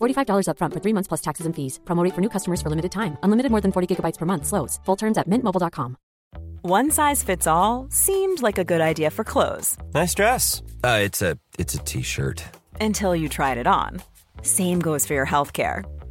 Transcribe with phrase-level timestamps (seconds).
[0.00, 1.80] $45 upfront for three months plus taxes and fees.
[1.84, 3.16] Promo rate for new customers for limited time.
[3.24, 4.46] Unlimited more than 40 gigabytes per month.
[4.46, 4.78] Slows.
[4.84, 5.96] Full terms at mintmobile.com.
[6.62, 10.62] One size fits all seemed like a good idea for clothes Nice dress.
[10.84, 12.42] Uh, it's a it's a t-shirt.
[12.80, 14.02] until you tried it on.
[14.42, 15.84] Same goes for your healthcare.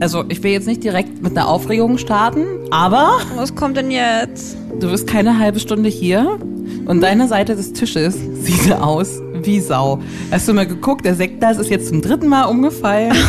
[0.00, 4.56] Also, ich will jetzt nicht direkt mit einer Aufregung starten, aber Was kommt denn jetzt?
[4.80, 6.38] du bist keine halbe Stunde hier
[6.86, 10.00] und deine Seite des Tisches sieht aus wie Sau.
[10.30, 13.14] Hast du mal geguckt, der Sektglas ist jetzt zum dritten Mal umgefallen.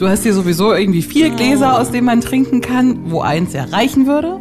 [0.00, 3.64] Du hast hier sowieso irgendwie vier Gläser, aus denen man trinken kann, wo eins ja
[3.64, 4.40] reichen würde.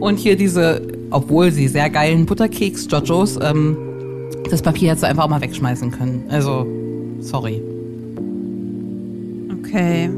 [0.00, 3.76] Und hier diese, obwohl sie sehr geilen Butterkeks-Jojos, ähm,
[4.48, 6.24] das Papier hättest du einfach auch mal wegschmeißen können.
[6.30, 6.66] Also,
[7.20, 7.60] sorry.
[9.60, 10.08] Okay.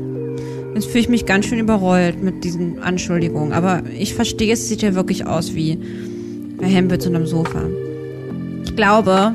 [0.79, 3.53] Jetzt fühle ich mich ganz schön überrollt mit diesen Anschuldigungen.
[3.53, 5.77] Aber ich verstehe, es sieht ja wirklich aus wie
[6.57, 7.65] bei Hempels unterm Sofa.
[8.63, 9.33] Ich glaube,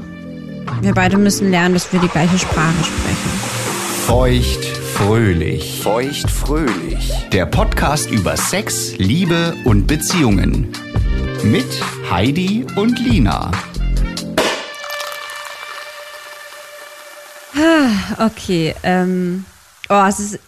[0.82, 3.30] wir beide müssen lernen, dass wir die gleiche Sprache sprechen.
[4.08, 5.82] Feucht fröhlich.
[5.84, 7.12] Feucht fröhlich.
[7.34, 10.70] Der Podcast über Sex, Liebe und Beziehungen.
[11.44, 11.68] Mit
[12.10, 13.52] Heidi und Lina.
[18.18, 19.44] Okay, ähm,
[19.90, 20.40] oh, es ist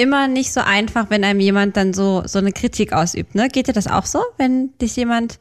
[0.00, 3.48] immer nicht so einfach, wenn einem jemand dann so, so eine Kritik ausübt, ne?
[3.48, 5.38] Geht dir das auch so, wenn dich jemand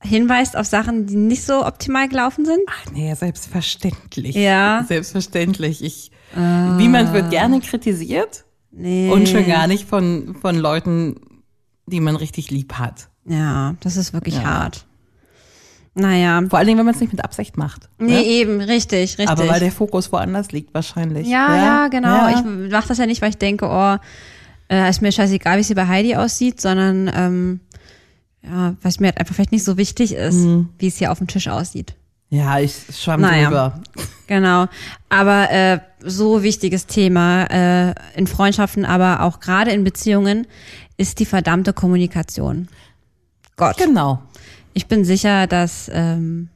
[0.00, 2.60] hinweist auf Sachen, die nicht so optimal gelaufen sind?
[2.68, 4.36] Ach nee, selbstverständlich.
[4.36, 4.84] Ja.
[4.86, 5.82] Selbstverständlich.
[5.82, 9.10] Ich, Niemand wird gerne kritisiert Nee.
[9.10, 11.16] und schon gar nicht von, von Leuten,
[11.86, 13.08] die man richtig lieb hat.
[13.24, 14.84] Ja, das ist wirklich hart.
[15.94, 16.40] Naja.
[16.48, 17.88] Vor allen Dingen, wenn man es nicht mit Absicht macht.
[17.98, 18.22] Nee, ne?
[18.24, 19.28] eben, richtig, richtig.
[19.28, 21.26] Aber weil der Fokus woanders liegt wahrscheinlich.
[21.26, 22.08] ja, ja, genau.
[22.28, 22.30] Ja.
[22.38, 23.96] Ich mache das ja nicht, weil ich denke, oh,
[24.72, 27.60] äh, ist mir scheißegal, wie es hier bei Heidi aussieht, sondern ähm,
[28.42, 30.68] ja, was mir halt einfach vielleicht nicht so wichtig ist, Mhm.
[30.78, 31.94] wie es hier auf dem Tisch aussieht.
[32.30, 33.46] ja, ich schwamm Naja.
[33.48, 33.80] drüber.
[34.28, 34.66] Genau.
[35.08, 40.46] Aber äh, so wichtiges Thema äh, in Freundschaften, aber auch gerade in Beziehungen
[40.98, 42.68] ist die verdammte Kommunikation.
[43.56, 43.76] Gott.
[43.78, 44.22] Genau.
[44.74, 46.48] Ich bin sicher, dass ähm,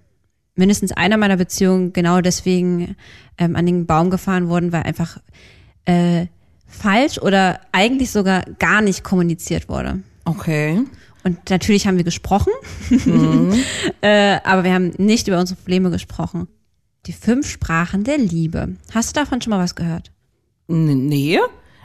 [0.55, 2.97] mindestens einer meiner Beziehungen genau deswegen
[3.39, 5.19] ähm, an den Baum gefahren wurden, weil einfach
[5.85, 6.27] äh,
[6.67, 10.01] falsch oder eigentlich sogar gar nicht kommuniziert wurde.
[10.25, 10.81] Okay.
[11.25, 12.53] Und natürlich haben wir gesprochen,
[14.01, 16.49] äh, aber wir haben nicht über unsere Probleme gesprochen.
[17.07, 18.77] Die fünf Sprachen der Liebe.
[18.93, 20.11] Hast du davon schon mal was gehört?
[20.69, 21.39] Nee.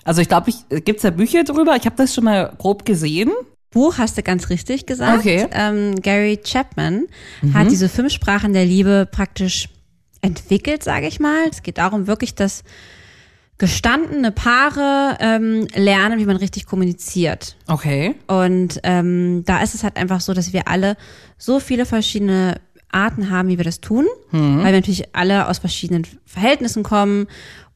[0.04, 1.76] Also ich glaube, ich gibt's da Bücher drüber.
[1.76, 3.32] Ich habe das schon mal grob gesehen.
[3.72, 5.20] Buch hast du ganz richtig gesagt.
[5.20, 5.44] Okay.
[5.46, 5.50] Mhm.
[5.52, 7.06] Ähm, Gary Chapman
[7.54, 9.70] hat diese fünf Sprachen der Liebe praktisch
[10.22, 11.48] entwickelt, sage ich mal.
[11.50, 12.64] Es geht darum wirklich, dass
[13.58, 17.56] gestandene Paare ähm, lernen, wie man richtig kommuniziert.
[17.68, 18.16] Okay.
[18.28, 20.96] Und ähm, da ist es halt einfach so, dass wir alle
[21.38, 26.08] so viele verschiedene Arten haben, wie wir das tun, weil wir natürlich alle aus verschiedenen
[26.26, 27.28] Verhältnissen kommen,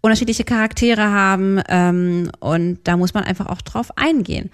[0.01, 4.49] unterschiedliche Charaktere haben ähm, und da muss man einfach auch drauf eingehen.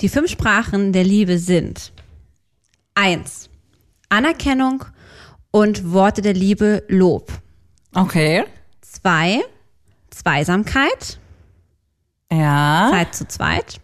[0.00, 1.92] Die fünf Sprachen der Liebe sind
[2.94, 3.48] eins
[4.08, 4.84] Anerkennung
[5.50, 7.32] und Worte der Liebe Lob.
[7.94, 8.44] Okay.
[8.80, 9.40] Zwei
[10.10, 11.18] Zweisamkeit,
[12.30, 12.88] Ja.
[12.92, 13.80] Zeit zu zweit.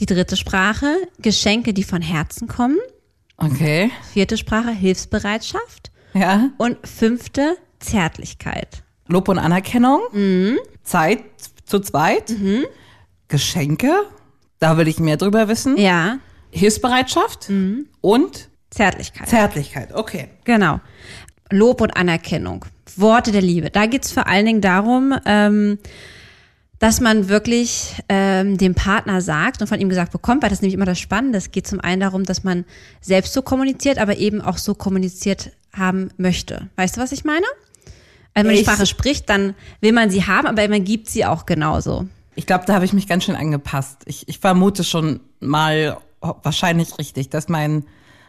[0.00, 0.86] Die dritte Sprache
[1.18, 2.78] Geschenke, die von Herzen kommen.
[3.36, 3.90] Okay.
[4.12, 5.90] Vierte Sprache Hilfsbereitschaft.
[6.14, 6.50] Ja.
[6.58, 8.82] Und fünfte Zärtlichkeit.
[9.12, 10.00] Lob und Anerkennung.
[10.12, 10.58] Mhm.
[10.82, 11.22] Zeit
[11.64, 12.34] zu zweit.
[13.28, 13.92] Geschenke.
[14.58, 15.76] Da will ich mehr drüber wissen.
[15.76, 16.18] Ja.
[16.50, 17.48] Hilfsbereitschaft.
[17.48, 17.86] Mhm.
[18.00, 19.28] Und Zärtlichkeit.
[19.28, 20.28] Zärtlichkeit, okay.
[20.44, 20.80] Genau.
[21.50, 22.64] Lob und Anerkennung.
[22.96, 23.70] Worte der Liebe.
[23.70, 25.78] Da geht's vor allen Dingen darum, ähm,
[26.78, 30.62] dass man wirklich ähm, dem Partner sagt und von ihm gesagt bekommt, weil das ist
[30.62, 31.38] nämlich immer das Spannende.
[31.38, 32.64] Es geht zum einen darum, dass man
[33.00, 36.68] selbst so kommuniziert, aber eben auch so kommuniziert haben möchte.
[36.76, 37.46] Weißt du, was ich meine?
[38.34, 41.24] Wenn man die Ich- Sprache spricht, dann will man sie haben, aber man gibt sie
[41.26, 42.06] auch genauso.
[42.34, 43.98] Ich glaube, da habe ich mich ganz schön angepasst.
[44.06, 47.84] Ich, ich vermute schon mal wahrscheinlich richtig, dass mein,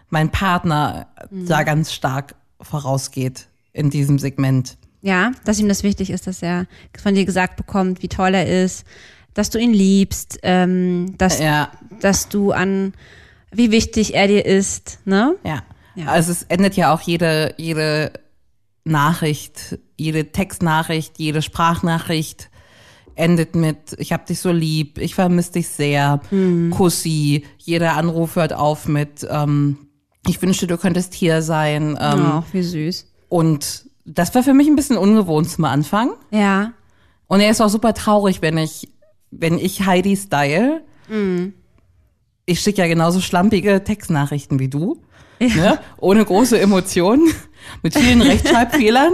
[0.10, 4.78] mein Partner da ganz stark vorausgeht in diesem Segment.
[5.02, 6.66] Ja, dass ihm das wichtig ist, dass er
[7.02, 8.86] von dir gesagt bekommt, wie toll er ist,
[9.34, 11.72] dass du ihn liebst, ähm, dass, Ja.
[12.02, 12.94] dass du an,
[13.52, 15.36] wie wichtig er dir ist, ne?
[15.46, 15.64] Ja.
[15.96, 16.08] Ja.
[16.08, 18.12] Also es endet ja auch jede, jede
[18.86, 22.50] Nachricht, jede Textnachricht, jede Sprachnachricht
[23.16, 26.72] endet mit, ich hab dich so lieb, ich vermisse dich sehr, Mhm.
[26.72, 29.78] Kussi, jeder Anruf hört auf mit, ähm,
[30.28, 31.98] ich wünschte, du könntest hier sein.
[32.02, 33.12] Ähm, oh, wie süß.
[33.30, 36.12] Und das war für mich ein bisschen ungewohnt zum Anfang.
[36.32, 36.74] Ja,
[37.28, 38.90] Und er ist auch super traurig, wenn ich,
[39.32, 40.82] wenn ich Heidi style.
[42.46, 45.02] Ich schicke ja genauso schlampige Textnachrichten wie du.
[45.40, 45.80] Ne?
[45.98, 47.28] Ohne große Emotionen,
[47.82, 49.14] mit vielen Rechtschreibfehlern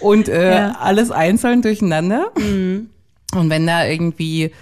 [0.00, 0.72] und äh, Ja.
[0.80, 2.32] alles einzeln durcheinander.
[2.36, 2.90] Und
[3.50, 4.52] wenn da irgendwie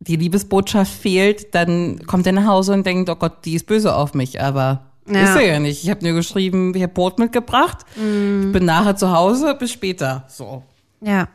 [0.00, 3.94] die Liebesbotschaft fehlt, dann kommt er nach Hause und denkt, oh Gott, die ist böse
[3.94, 5.22] auf mich, aber Ja.
[5.24, 5.84] ist er ja nicht.
[5.84, 10.24] Ich habe nur geschrieben, ich habe Brot mitgebracht, ich bin nachher zu Hause, bis später.
[10.28, 10.62] So.
[11.00, 11.28] ja.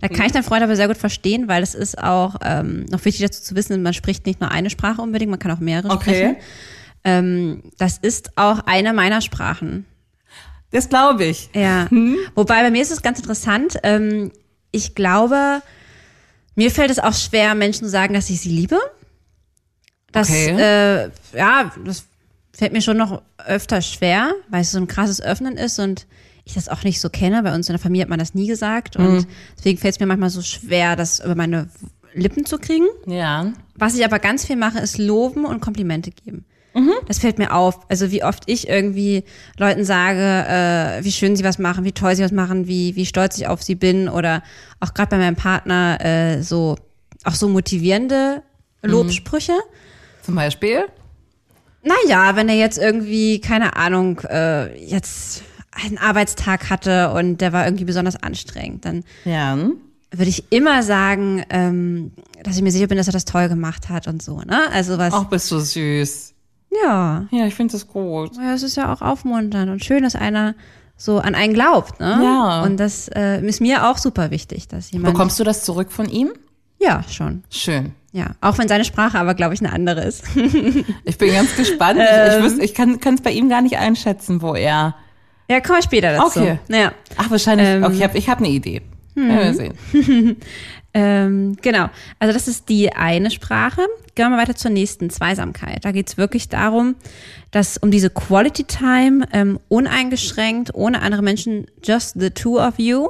[0.00, 3.04] Da kann ich deinen Freund aber sehr gut verstehen, weil es ist auch ähm, noch
[3.04, 5.90] wichtig dazu zu wissen, man spricht nicht nur eine Sprache unbedingt, man kann auch mehrere
[5.90, 6.14] Okay.
[6.14, 6.36] sprechen.
[7.04, 9.86] Ähm, das ist auch eine meiner Sprachen.
[10.70, 11.48] Das glaube ich.
[11.54, 11.88] Ja.
[12.34, 13.78] Wobei bei mir ist es ganz interessant.
[13.82, 14.32] Ähm,
[14.70, 15.62] ich glaube,
[16.54, 18.78] mir fällt es auch schwer, Menschen zu sagen, dass ich sie liebe.
[20.12, 20.50] Das, Okay.
[20.58, 22.04] äh, ja, das
[22.52, 26.06] fällt mir schon noch öfter schwer, weil es so ein krasses Öffnen ist und
[26.44, 27.42] ich das auch nicht so kenne.
[27.42, 29.26] Bei uns in der Familie hat man das nie gesagt und
[29.56, 31.68] deswegen fällt es mir manchmal so schwer, das über meine
[32.14, 32.86] Lippen zu kriegen.
[33.06, 33.52] Ja.
[33.74, 36.46] Was ich aber ganz viel mache, ist loben und Komplimente geben.
[37.06, 37.80] Das fällt mir auf.
[37.88, 39.24] Also wie oft ich irgendwie
[39.58, 43.06] Leuten sage, äh, wie schön sie was machen, wie toll sie was machen, wie, wie
[43.06, 44.42] stolz ich auf sie bin oder
[44.80, 46.76] auch gerade bei meinem Partner äh, so
[47.24, 48.42] auch so motivierende
[48.82, 49.54] Lobsprüche.
[50.22, 50.84] Zum Beispiel?
[51.82, 55.42] Naja, wenn er jetzt irgendwie, keine Ahnung, äh, jetzt
[55.72, 59.56] einen Arbeitstag hatte und der war irgendwie besonders anstrengend, dann Ja.
[59.56, 62.12] würde ich immer sagen, ähm,
[62.44, 64.60] dass ich mir sicher bin, dass er das toll gemacht hat und so, ne?
[64.72, 66.34] Also was, Auch bist du süß.
[66.70, 67.26] Ja.
[67.30, 68.36] Ja, ich finde das gut.
[68.36, 70.54] Ja, es ist ja auch aufmunternd und schön, dass einer
[70.96, 72.18] so an einen glaubt, ne?
[72.22, 72.62] Ja.
[72.62, 75.14] Und das äh, ist mir auch super wichtig, dass jemand.
[75.14, 76.30] Bekommst du das zurück von ihm?
[76.80, 77.44] Ja, schon.
[77.50, 77.92] Schön.
[78.12, 78.32] Ja.
[78.40, 80.24] Auch wenn seine Sprache aber, glaube ich, eine andere ist.
[81.04, 82.00] Ich bin ganz gespannt.
[82.00, 82.46] ich, Ähm.
[82.58, 84.94] ich, ich kann es bei ihm gar nicht einschätzen, wo er.
[85.48, 86.40] ja, kommen wir später dazu.
[86.40, 86.58] Okay.
[86.68, 86.92] Ja.
[87.16, 87.66] Ach, wahrscheinlich.
[87.68, 87.84] Ähm.
[87.84, 88.82] okay, ich habe ich hab eine Idee.
[89.14, 89.30] Hm.
[89.30, 89.74] Ja, wir sehen.
[90.94, 91.90] Ähm, genau.
[92.18, 93.82] Also das ist die eine Sprache.
[94.14, 95.84] Gehen wir mal weiter zur nächsten, Zweisamkeit.
[95.84, 96.96] Da geht es wirklich darum,
[97.50, 103.08] dass um diese Quality Time ähm, uneingeschränkt, ohne andere Menschen, just the two of you.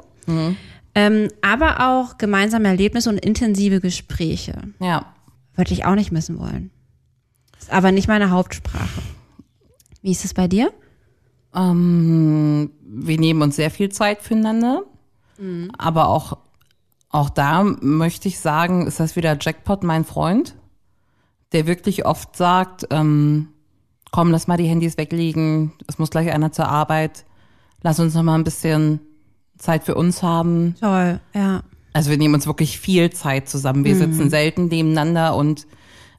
[0.95, 4.55] Ähm, aber auch gemeinsame Erlebnisse und intensive Gespräche.
[4.81, 5.07] Ja.
[5.55, 6.71] Würde ich auch nicht missen wollen.
[7.59, 9.03] Ist aber nicht meine Hauptsprache.
[10.03, 10.73] Wie ist es bei dir?
[11.55, 14.83] Ähm, wir nehmen uns sehr viel Zeit füreinander.
[15.79, 16.39] Aber auch,
[17.11, 20.55] auch da möchte ich sagen, ist das wieder Jackpot, mein Freund,
[21.53, 23.49] der wirklich oft sagt, ähm,
[24.13, 27.25] komm, lass mal die Handys weglegen, es muss gleich einer zur Arbeit,
[27.83, 29.01] lass uns noch mal ein bisschen
[29.59, 30.75] Zeit für uns haben.
[30.81, 31.63] Toll, ja.
[31.95, 33.85] Also wir nehmen uns wirklich viel Zeit zusammen.
[33.85, 35.67] Wir sitzen selten nebeneinander und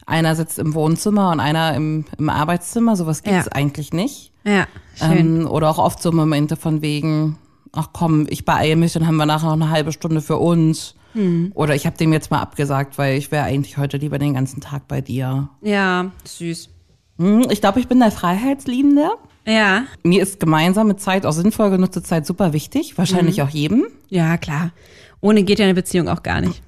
[0.06, 2.96] einer sitzt im Wohnzimmer und einer im, im Arbeitszimmer.
[2.96, 3.52] Sowas gibt's Ja.
[3.54, 4.34] eigentlich nicht.
[4.44, 5.42] Ja, schön.
[5.42, 7.38] Ähm, oder auch oft so Momente von wegen,
[7.74, 10.96] ach komm, ich beeile mich, dann haben wir nachher noch eine halbe Stunde für uns.
[11.14, 11.52] Hm.
[11.56, 14.62] Oder ich habe dem jetzt mal abgesagt, weil ich wäre eigentlich heute lieber den ganzen
[14.62, 15.50] Tag bei dir.
[15.62, 16.70] ja, süß.
[17.18, 19.10] Hm, Ich glaube, ich bin der Freiheitsliebende.
[19.46, 19.84] Ja.
[20.04, 22.98] Mir ist gemeinsame Zeit, auch sinnvoll genutzte Zeit super wichtig.
[22.98, 23.44] Wahrscheinlich Mhm.
[23.44, 23.86] auch jedem.
[24.10, 24.72] Ja, klar.
[25.22, 26.62] Ohne geht ja eine Beziehung auch gar nicht.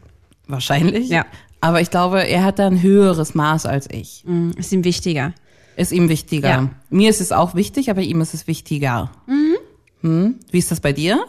[0.47, 1.09] Wahrscheinlich.
[1.09, 1.25] Ja.
[1.61, 4.23] Aber ich glaube, er hat da ein höheres Maß als ich.
[4.25, 5.33] Mm, Ist ihm wichtiger.
[5.77, 6.49] Ist ihm wichtiger.
[6.49, 6.69] Ja.
[6.89, 9.11] Mir ist es auch wichtig, aber ihm ist es wichtiger.
[9.27, 9.50] Mhm.
[10.01, 10.35] Hm?
[10.51, 11.23] Wie ist das bei dir?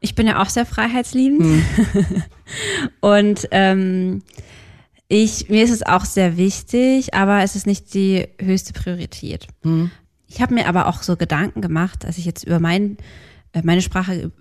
[0.00, 1.64] Ich bin ja auch sehr freiheitsliebend.
[3.00, 4.22] Und ähm,
[5.08, 9.46] ich, mir ist es auch sehr wichtig, aber es ist nicht die höchste Priorität.
[10.28, 12.98] Ich habe mir aber auch so Gedanken gemacht, als ich jetzt über mein,
[13.52, 14.32] äh, meine Sprache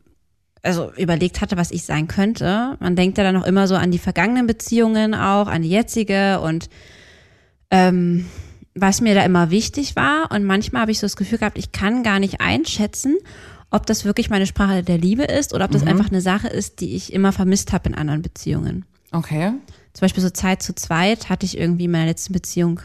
[0.64, 2.78] also überlegt hatte, was ich sein könnte.
[2.80, 6.40] Man denkt ja dann auch immer so an die vergangenen Beziehungen auch, an die jetzige
[6.40, 6.70] und
[7.70, 8.26] ähm,
[8.75, 10.32] was mir da immer wichtig war.
[10.32, 13.18] Und manchmal habe ich so das Gefühl gehabt, ich kann gar nicht einschätzen,
[13.70, 16.80] ob das wirklich meine Sprache der Liebe ist oder ob das einfach eine Sache ist,
[16.80, 18.86] die ich immer vermisst habe in anderen Beziehungen.
[19.12, 19.51] Okay.
[19.94, 22.82] Zum Beispiel so Zeit zu zweit hatte ich irgendwie in meiner letzten Beziehung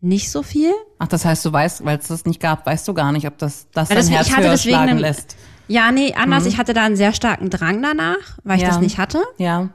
[0.00, 0.72] nicht so viel.
[0.98, 3.38] Ach, das heißt, du weißt, weil es das nicht gab, weißt du gar nicht, ob
[3.38, 5.36] das, das dein das- Herz ich hatte höher schlagen einen- lässt.
[5.68, 6.46] Ja, nee, anders.
[6.46, 8.68] Ich hatte da einen sehr starken Drang danach, weil ich Ja.
[8.68, 9.22] das nicht hatte.
[9.38, 9.70] Ja.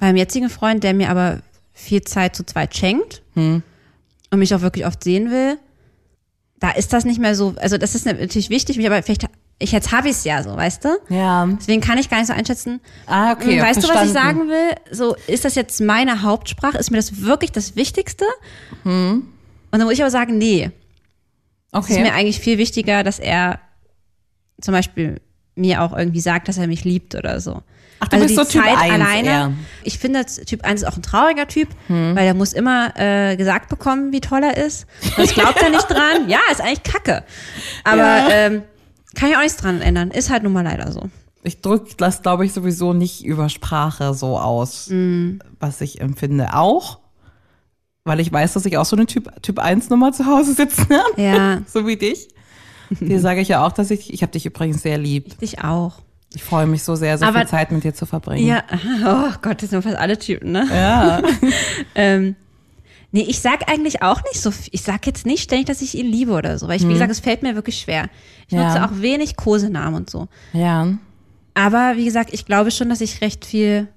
[0.00, 1.40] Beim jetzigen Freund, der mir aber
[1.72, 3.22] viel Zeit zu zweit schenkt
[4.30, 5.58] und mich auch wirklich oft sehen will,
[6.60, 9.26] da ist das nicht mehr so, also das ist natürlich wichtig, mich aber vielleicht,
[9.60, 10.88] ich jetzt habe ich es ja so, weißt du?
[11.08, 11.46] Ja.
[11.58, 12.80] Deswegen kann ich gar nicht so einschätzen.
[13.06, 13.56] Ah, okay.
[13.58, 14.48] Hm, weißt du, was ich verstanden.
[14.48, 14.74] sagen will?
[14.90, 16.78] So, ist das jetzt meine Hauptsprache?
[16.78, 18.24] Ist mir das wirklich das Wichtigste?
[18.84, 19.24] Und
[19.70, 20.70] dann muss ich aber sagen, nee.
[21.72, 22.10] Es ist mir Okay.
[22.10, 23.60] eigentlich viel wichtiger, dass er
[24.60, 25.20] zum Beispiel
[25.54, 27.62] mir auch irgendwie sagt, dass er mich liebt oder so.
[28.00, 29.28] Ach, du also bist die so Typ Zeit 1 alleine.
[29.28, 29.52] eher.
[29.82, 32.14] Ich finde, Typ 1 ist auch ein trauriger Typ, Hm.
[32.14, 34.86] weil er muss immer äh, gesagt bekommen, wie toll er ist.
[35.16, 36.28] Das glaubt er nicht dran.
[36.28, 37.24] Ja, ist eigentlich kacke.
[37.84, 38.62] Aber ähm,
[39.14, 40.10] kann ich auch nichts dran ändern.
[40.10, 41.08] Ist halt nun mal leider so.
[41.42, 45.38] Ich drücke das, glaube ich, sowieso nicht über Sprache so aus, Mm.
[45.60, 46.54] was ich empfinde.
[46.54, 46.98] Auch,
[48.04, 50.86] weil ich weiß, dass ich auch so eine Typ, typ 1 Nummer zu Hause sitzen
[50.90, 51.20] habe.
[51.20, 52.28] Ja, So wie dich.
[53.00, 55.38] Dir sage ich ja auch, dass ich, ich habe dich übrigens sehr lieb.
[55.40, 56.00] dich auch.
[56.34, 58.46] Ich freue mich so sehr, so Aber- viel Zeit mit dir zu verbringen.
[58.46, 58.62] Ja,
[59.06, 60.66] oh Gott, das sind fast alle Typen, ne?
[60.72, 61.22] Ja.
[61.94, 62.36] Ähm,
[63.12, 64.68] nee, ich sag eigentlich auch nicht so viel.
[64.72, 67.10] Ich sag jetzt nicht ständig, dass ich ihn liebe oder so, weil ich, wie gesagt,
[67.10, 68.08] es fällt mir wirklich schwer.
[68.46, 68.66] Ich Ja.
[68.68, 70.28] nutze auch wenig Kosenamen und so.
[70.52, 70.88] ja.
[71.54, 73.88] Aber wie gesagt, ich glaube schon, dass ich recht viel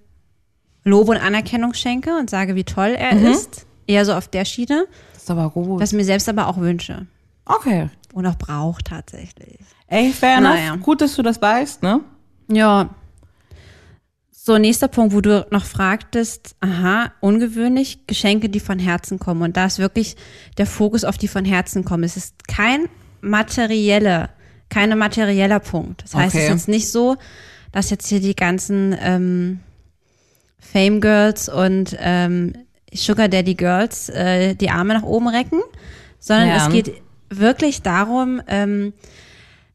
[0.83, 3.67] Lob und Anerkennung schenke und sage, wie toll er ist.
[3.85, 5.79] Eher so auf der Schiene, Das ist aber gut.
[5.79, 7.05] was mir selbst aber auch wünsche.
[7.45, 7.89] okay.
[8.13, 9.59] Und auch braucht tatsächlich.
[9.85, 10.53] Ey, fair enough.
[10.55, 10.75] Naja.
[10.77, 12.00] Gut, dass du das weißt, ne?
[12.51, 12.89] Ja.
[14.31, 19.43] So, nächster Punkt, wo du noch fragtest, aha, ungewöhnlich, Geschenke, die von Herzen kommen.
[19.43, 20.15] Und da ist wirklich
[20.58, 22.03] der Fokus auf die von Herzen kommen.
[22.03, 22.88] Es ist kein
[23.22, 24.29] materieller,
[24.70, 26.03] keine materieller Punkt.
[26.03, 26.46] Das heißt, es Okay.
[26.48, 27.17] ist jetzt nicht so,
[27.72, 29.60] dass jetzt hier die ganzen ähm,
[30.58, 32.53] Fame Girls und ähm,
[32.93, 35.62] Sugar Daddy Girls äh, die Arme nach oben recken,
[36.20, 36.65] sondern Ja.
[36.65, 36.93] es geht
[37.29, 38.93] wirklich darum, ähm,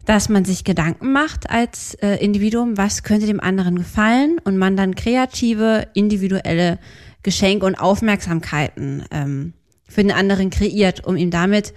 [0.07, 4.77] dass man sich Gedanken macht als äh, Individuum, was könnte dem anderen gefallen und man
[4.77, 6.79] dann kreative, individuelle
[7.23, 9.53] Geschenke und Aufmerksamkeiten ähm,
[9.89, 11.75] für den anderen kreiert, um ihm damit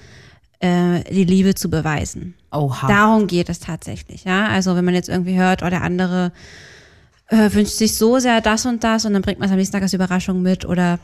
[0.60, 2.36] äh, die Liebe zu beweisen.
[2.52, 2.88] Oha.
[2.88, 4.48] Darum geht es tatsächlich, ja.
[4.48, 6.32] Also wenn man jetzt irgendwie hört, oh, der andere
[7.28, 9.74] äh, wünscht sich so sehr das und das und dann bringt man es am nächsten
[9.74, 11.00] Tag als Überraschung mit oder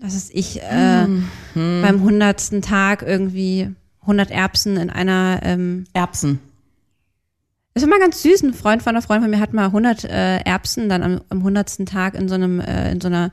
[0.00, 1.06] was ist ich äh,
[1.54, 6.40] beim hundertsten Tag irgendwie 100 Erbsen in einer ähm, Erbsen.
[7.74, 8.42] Ist immer ganz süß.
[8.42, 11.38] Ein Freund von einer Freundin von mir hat mal 100 äh, Erbsen dann am, am
[11.38, 11.86] 100.
[11.86, 13.32] Tag in so einem, äh, in so einer,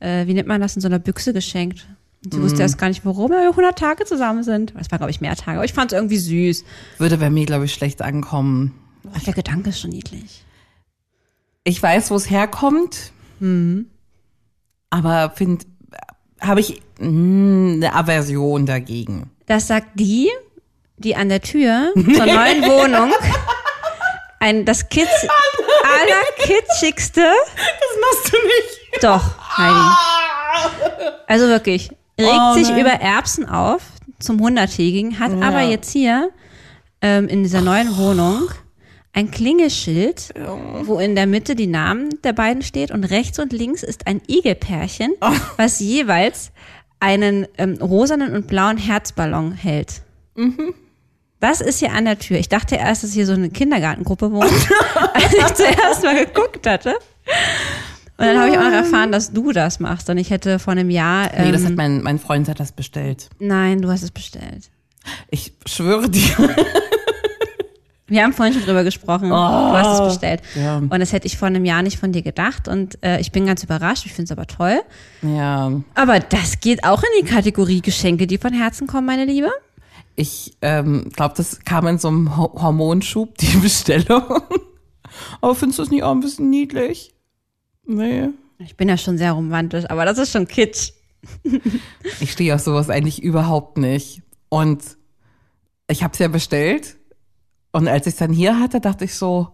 [0.00, 1.86] äh, wie nennt man das, in so einer Büchse geschenkt.
[2.24, 2.44] Und sie Mhm.
[2.44, 4.72] wusste erst gar nicht, warum wir 100 Tage zusammen sind.
[4.76, 5.58] Das war, glaube ich, mehr Tage.
[5.58, 6.64] Aber ich fand es irgendwie süß.
[6.98, 8.74] Würde bei mir, glaube ich, schlecht ankommen.
[9.14, 10.44] Ach, der Gedanke ist schon niedlich.
[11.64, 13.12] Ich weiß, wo es herkommt.
[13.40, 13.86] Mhm.
[14.90, 15.64] Aber finde,
[16.40, 19.30] habe ich mh, eine Aversion dagegen.
[19.46, 20.28] Das sagt die,
[20.98, 23.10] die an der Tür zur neuen Wohnung
[24.42, 25.08] ein, das Kitsch,
[26.00, 27.20] allerkitschigste.
[27.22, 29.04] Das machst du nicht.
[29.04, 31.16] Doch, Heidi.
[31.26, 33.82] Also wirklich, regt Oh sich über Erbsen auf
[34.18, 35.48] zum Hunderttägigen, hat Ja.
[35.48, 36.30] aber jetzt hier
[37.00, 38.48] ähm, in dieser neuen Wohnung
[39.14, 40.32] ein Klingelschild,
[40.82, 44.22] wo in der Mitte die Namen der beiden steht und rechts und links ist ein
[44.26, 45.30] Igelpärchen, Oh.
[45.56, 46.50] was jeweils
[47.00, 50.02] einen ähm, rosanen und blauen Herzballon hält.
[50.34, 50.74] Mhm.
[51.42, 52.38] Das ist hier an der Tür.
[52.38, 54.44] Ich dachte erst, dass hier so eine Kindergartengruppe wohnt,
[55.12, 56.90] als ich zuerst mal geguckt hatte.
[58.16, 60.08] Und dann habe ich auch noch erfahren, dass du das machst.
[60.08, 61.34] Und ich hätte vor einem Jahr.
[61.34, 63.28] Ähm, Nee, das hat mein, mein Freund hat das bestellt.
[63.40, 64.70] nein, du hast es bestellt.
[65.30, 66.22] Ich schwöre dir.
[68.06, 69.30] Wir haben vorhin schon drüber gesprochen.
[69.30, 70.42] du hast es bestellt.
[70.54, 70.76] Ja.
[70.76, 72.68] Und das hätte ich vor einem Jahr nicht von dir gedacht.
[72.68, 74.06] Und äh, ich bin ganz überrascht.
[74.06, 74.80] Ich finde es aber toll.
[75.22, 75.72] Ja.
[75.96, 79.50] Aber das geht auch in die Kategorie Geschenke, die von Herzen kommen, meine Liebe.
[80.14, 84.42] Ich ähm, glaube, das kam in so einem Ho Hormonschub, die Bestellung.
[85.40, 87.14] Aber findest du es nicht auch ein bisschen niedlich?
[87.86, 88.28] Nee.
[88.58, 90.92] Ich bin ja schon sehr romantisch, aber das ist schon kitsch.
[92.20, 94.22] Ich stehe auf sowas eigentlich überhaupt nicht.
[94.48, 94.96] Und
[95.88, 96.96] ich habe es ja bestellt.
[97.72, 99.48] Und als ich es dann hier hatte, dachte ich so,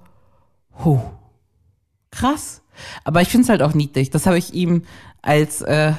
[0.84, 1.00] huh,
[2.10, 2.62] krass.
[3.04, 4.10] Aber ich finde es halt auch niedlich.
[4.10, 4.84] Das habe ich ihm
[5.22, 5.92] als äh,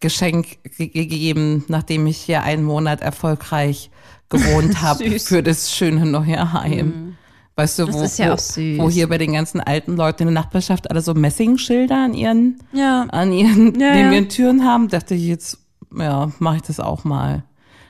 [0.00, 3.90] Geschenk ge gegeben, nachdem ich hier einen Monat erfolgreich
[4.28, 7.16] gewohnt habe für das schöne neue Heim.
[7.56, 10.90] Weißt du, wo, ja wo, wo hier bei den ganzen alten Leuten in der Nachbarschaft
[10.90, 13.02] alle so Messingschilder an ihren Ja.
[13.10, 15.58] an ihren, Ja, neben ihren Türen haben, dachte ich jetzt,
[15.94, 17.42] ja, mache ich das auch mal.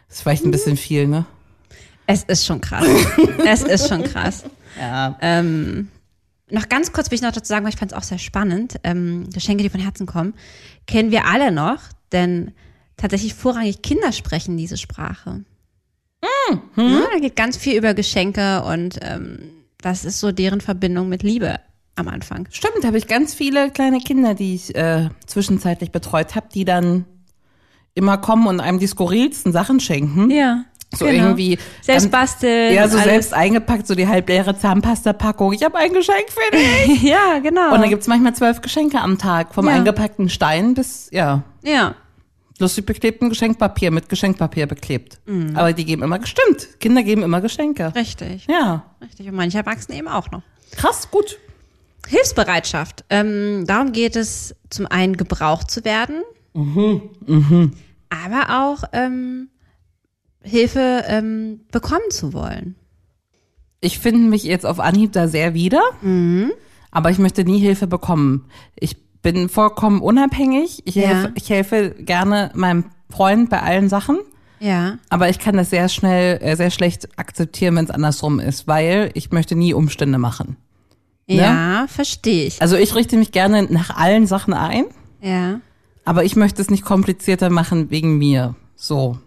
[0.09, 1.25] Das ist vielleicht ein bisschen viel, ne?
[2.07, 2.85] Es ist schon krass.
[3.47, 4.43] es ist schon krass.
[4.81, 5.17] Ja.
[5.21, 5.89] Ähm,
[6.51, 8.81] noch ganz kurz will ich noch dazu sagen, weil ich fand es auch sehr spannend.
[8.83, 10.35] Ähm, Geschenke, die von Herzen kommen,
[10.89, 11.79] kennen wir alle noch,
[12.13, 12.53] denn
[12.97, 15.45] tatsächlich vorrangig Kinder sprechen diese Sprache.
[16.77, 16.93] Mhm.
[16.93, 19.51] Ja, da geht ganz viel über Geschenke und ähm,
[19.81, 21.61] das ist so deren Verbindung mit Liebe
[21.97, 22.49] am Anfang.
[22.51, 26.65] Stimmt, da habe ich ganz viele kleine Kinder, die ich äh, zwischenzeitlich betreut habe, die
[26.65, 27.05] dann
[27.95, 30.31] immer kommen und einem die skurrilsten Sachen schenken.
[30.31, 30.65] Ja.
[30.93, 31.25] So genau.
[31.27, 31.59] irgendwie.
[31.83, 32.75] Selbst basteln.
[32.75, 33.05] Ja, so alles.
[33.05, 35.53] selbst eingepackt, so die halbleere Zahnpasta-Packung.
[35.53, 37.03] Ich habe ein Geschenk für dich.
[37.11, 37.73] Ja, genau.
[37.75, 39.55] Und dann gibt's manchmal zwölf Geschenke am Tag.
[39.55, 39.75] Vom Ja.
[39.75, 41.95] eingepackten Stein bis, ja, ja.
[42.59, 45.21] lustig beklebten Geschenkpapier mit Geschenkpapier beklebt.
[45.27, 45.57] Mhm.
[45.57, 46.81] Aber die geben immer gestimmt.
[46.81, 47.93] Kinder geben immer Geschenke.
[47.95, 48.47] Richtig.
[48.49, 48.85] Ja.
[49.01, 49.29] Richtig.
[49.29, 50.43] Und manche Erwachsene eben auch noch.
[50.73, 51.39] Krass, gut.
[52.09, 53.05] Hilfsbereitschaft.
[53.11, 56.23] Ähm, darum geht es, zum einen gebraucht zu werden,
[58.11, 59.49] aber auch ähm,
[60.43, 62.75] Hilfe ähm, bekommen zu wollen.
[63.81, 66.53] Ich finde mich jetzt auf Anhieb da sehr wieder, Mhm.
[66.91, 68.47] aber ich möchte nie Hilfe bekommen.
[68.79, 70.83] Ich bin vollkommen unabhängig.
[70.87, 71.09] Ich, Ja.
[71.09, 74.19] helfe, ich helfe gerne meinem Freund bei allen Sachen,
[74.61, 74.99] Ja.
[75.09, 79.11] aber ich kann das sehr schnell, äh, sehr schlecht akzeptieren, wenn es andersrum ist, weil
[79.15, 80.57] ich möchte nie Umstände machen.
[81.27, 82.61] Ja, verstehe ich.
[82.61, 84.85] Also ich richte mich gerne nach allen Sachen ein,
[85.23, 85.61] Ja.
[86.05, 88.57] aber ich möchte es nicht komplizierter machen wegen mir.
[88.75, 89.19] So.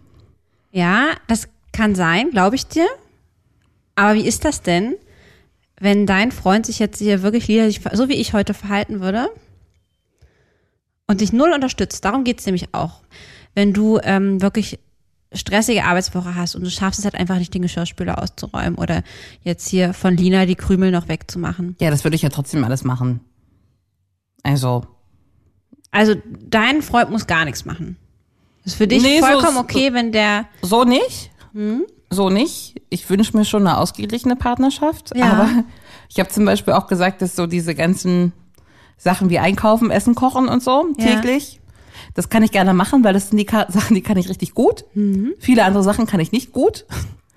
[0.73, 2.87] Ja, das kann sein, glaube ich dir.
[3.95, 4.95] Aber wie ist das denn,
[5.79, 9.29] wenn dein Freund sich jetzt hier wirklich liederlich, so wie ich heute verhalten würde
[11.07, 12.03] und dich null unterstützt?
[12.03, 13.03] Darum geht's nämlich auch.
[13.53, 14.79] Wenn du ähm, wirklich
[15.31, 19.03] stressige Arbeitswoche hast und du schaffst es halt einfach nicht, den Geschirrspüler auszuräumen oder
[19.43, 21.75] jetzt hier von Lina die Krümel noch wegzumachen.
[21.79, 23.19] Ja, das würde ich ja trotzdem alles machen.
[24.41, 24.85] Also,
[25.91, 27.97] Also dein Freund muss gar nichts machen.
[28.65, 31.31] Ist für dich Nee, vollkommen so- okay, wenn der so nicht.
[31.53, 31.83] Hm?
[32.09, 32.81] So nicht.
[32.89, 35.11] Ich wünsche mir schon eine ausgeglichene Partnerschaft.
[35.15, 35.31] Ja.
[35.33, 35.49] Aber
[36.09, 38.33] ich habe zum Beispiel auch gesagt, dass so diese ganzen
[38.97, 41.15] Sachen wie Einkaufen, Essen, Kochen und so Ja.
[41.15, 41.59] täglich,
[42.13, 44.53] das kann ich gerne machen, weil das sind die Ka Sachen, die kann ich richtig
[44.53, 44.85] gut.
[44.93, 45.33] Mhm.
[45.39, 46.85] Viele andere Sachen kann ich nicht gut.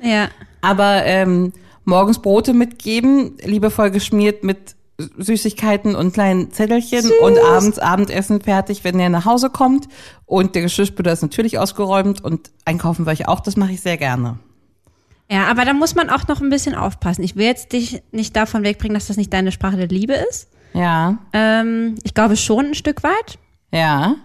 [0.02, 0.28] ja
[0.60, 1.52] Aber ähm,
[1.84, 8.98] morgens Brote mitgeben, liebevoll geschmiert mit Süßigkeiten und kleinen Zettelchen und abends Abendessen fertig, wenn
[8.98, 9.88] er nach Hause kommt.
[10.24, 13.96] Und der Geschirrspüler ist natürlich ausgeräumt und einkaufen war ich auch, das mache ich sehr
[13.98, 14.38] gerne.
[15.30, 17.22] Ja, aber da muss man auch noch ein bisschen aufpassen.
[17.24, 20.48] Ich will jetzt dich nicht davon wegbringen, dass das nicht deine Sprache der Liebe ist.
[20.72, 23.38] Ja, Ähm, ich glaube schon ein Stück weit.
[23.72, 24.16] ja.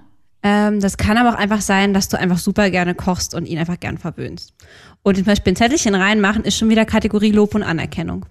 [0.44, 3.60] Ähm, das kann aber auch einfach sein, dass du einfach super gerne kochst und ihn
[3.60, 4.56] einfach gern verwöhnst.
[5.04, 8.26] Und zum Beispiel ein Zettelchen reinmachen ist schon wieder Kategorie Lob und Anerkennung.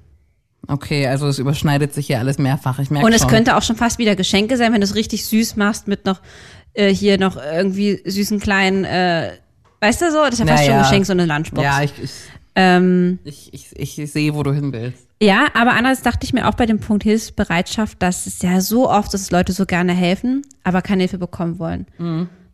[0.69, 2.79] Okay, also es überschneidet sich hier alles mehrfach.
[2.79, 3.31] Ich merke Und es schon.
[3.31, 6.21] könnte auch schon fast wieder Geschenke sein, wenn du es richtig süß machst mit noch
[6.75, 9.33] äh, hier noch irgendwie süßen kleinen, äh,
[9.81, 10.83] weißt du so, das ist ja fast schon ein Naja.
[10.89, 11.63] Geschenk, so eine Lunchbox.
[11.65, 12.11] Ja, ich, ich,
[12.55, 15.07] ähm, ich, ich, ich sehe, wo du hin willst.
[15.23, 18.89] Ja, aber andererseits dachte ich mir auch bei dem Punkt Hilfsbereitschaft, dass es ja so
[18.89, 21.87] oft ist, dass Leute so gerne helfen, aber keine Hilfe bekommen wollen.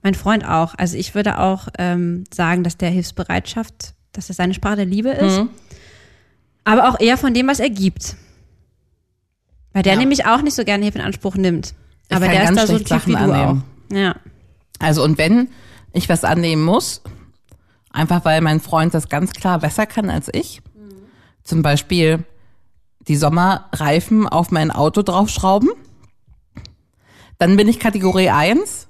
[0.03, 0.75] Mein Freund auch.
[0.77, 5.11] Also ich würde auch ähm, sagen, dass der Hilfsbereitschaft, dass das seine Sprache der Liebe
[5.11, 5.43] ist,
[6.67, 8.17] aber auch eher von dem, was er gibt.
[9.73, 9.99] Weil der Ja.
[9.99, 11.75] nämlich auch nicht so gerne Hilfe in Anspruch nimmt.
[12.09, 13.63] Ich aber der ist da so ein Typ wie du annehmen.
[13.91, 13.95] auch.
[13.97, 14.17] Ja.
[14.79, 15.49] Also und wenn
[15.93, 17.03] ich was annehmen muss,
[17.91, 20.61] einfach weil mein Freund das ganz klar besser kann als ich,
[21.45, 22.25] zum Beispiel
[23.09, 25.71] die Sommerreifen auf mein Auto draufschrauben,
[27.39, 28.89] dann bin ich Kategorie 1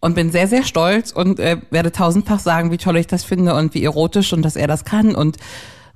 [0.00, 3.54] und bin sehr, sehr stolz und äh, werde tausendfach sagen, wie toll ich das finde
[3.54, 5.38] und wie erotisch und dass er das kann und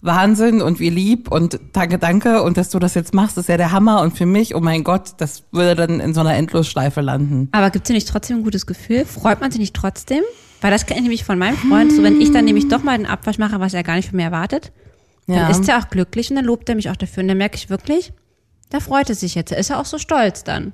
[0.03, 3.57] Wahnsinn und wie lieb und danke, danke und dass du das jetzt machst, ist ja
[3.57, 7.01] der Hammer und für mich, oh mein Gott, das würde dann in so einer Endlosschleife
[7.01, 7.49] landen.
[7.53, 9.05] Aber gibt es dir nicht trotzdem ein gutes Gefühl?
[9.05, 10.23] Freut man sich nicht trotzdem?
[10.61, 12.97] Weil das kenne ich nämlich von meinem Freund, so wenn ich dann nämlich doch mal
[12.99, 14.73] den Abwasch mache, was er gar nicht von mir erwartet,
[15.29, 15.49] dann Ja.
[15.49, 17.23] ist er auch glücklich und dann lobt er mich auch dafür.
[17.23, 18.12] Und dann merke ich wirklich,
[18.71, 19.53] da freut er sich jetzt.
[19.53, 20.73] Da ist er auch so stolz dann.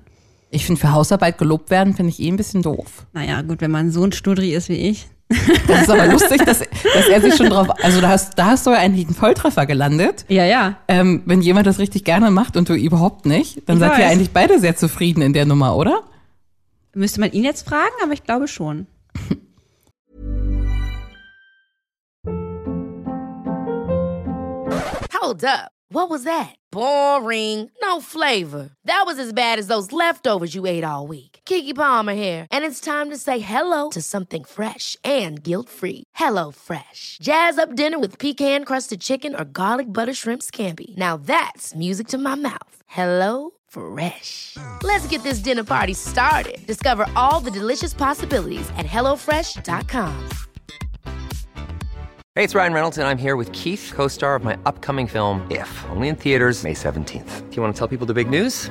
[0.50, 3.06] Ich finde, für Hausarbeit gelobt werden, finde ich eh ein bisschen doof.
[3.12, 5.08] Naja, gut, wenn man so ein Studri ist wie ich.
[5.66, 8.66] Das ist aber lustig, dass, dass er sich schon drauf, also da hast, da hast
[8.66, 10.24] du ja eigentlich einen Volltreffer gelandet.
[10.28, 10.76] Ja, ja.
[10.88, 14.04] Ähm, wenn jemand das richtig gerne macht und du überhaupt nicht, dann Ich seid ihr
[14.04, 14.12] weiß.
[14.12, 16.02] eigentlich beide sehr zufrieden in der Nummer, oder?
[16.94, 18.86] Müsste man ihn jetzt fragen, aber ich glaube schon.
[25.12, 25.70] Hold up.
[25.90, 26.54] What was that?
[26.70, 27.70] Boring.
[27.82, 28.70] No flavor.
[28.84, 31.37] That was as bad as those leftovers you ate all week.
[31.48, 36.04] Kiki Palmer here, and it's time to say hello to something fresh and guilt-free.
[36.14, 37.18] Hello Fresh.
[37.22, 40.96] Jazz up dinner with pecan-crusted chicken or garlic butter shrimp scampi.
[40.96, 42.74] Now that's music to my mouth.
[42.86, 44.56] Hello Fresh.
[44.82, 46.58] Let's get this dinner party started.
[46.66, 50.28] Discover all the delicious possibilities at hellofresh.com.
[52.34, 55.46] Hey, it's Ryan Reynolds, and I'm here with Keith, co star of my upcoming film,
[55.50, 57.48] If, only in theaters, May 17th.
[57.48, 58.70] Do you want to tell people the big news?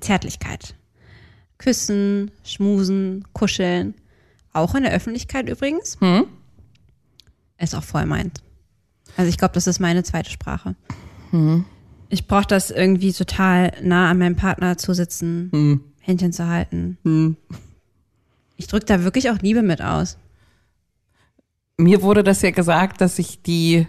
[0.00, 0.74] Zärtlichkeit.
[1.58, 3.94] Küssen, schmusen, kuscheln.
[4.52, 5.98] Auch in der Öffentlichkeit übrigens.
[6.00, 6.24] Hm?
[7.58, 8.40] Ist auch voll meins.
[9.16, 10.74] Also ich glaube, das ist meine zweite Sprache.
[11.30, 11.64] Hm.
[12.08, 15.80] Ich brauche das irgendwie total nah an meinem Partner zu sitzen, Hm.
[16.00, 16.98] Händchen zu halten.
[17.04, 17.36] Hm.
[18.56, 20.16] Ich drücke da wirklich auch Liebe mit aus.
[21.76, 23.86] Mir wurde das ja gesagt, dass ich die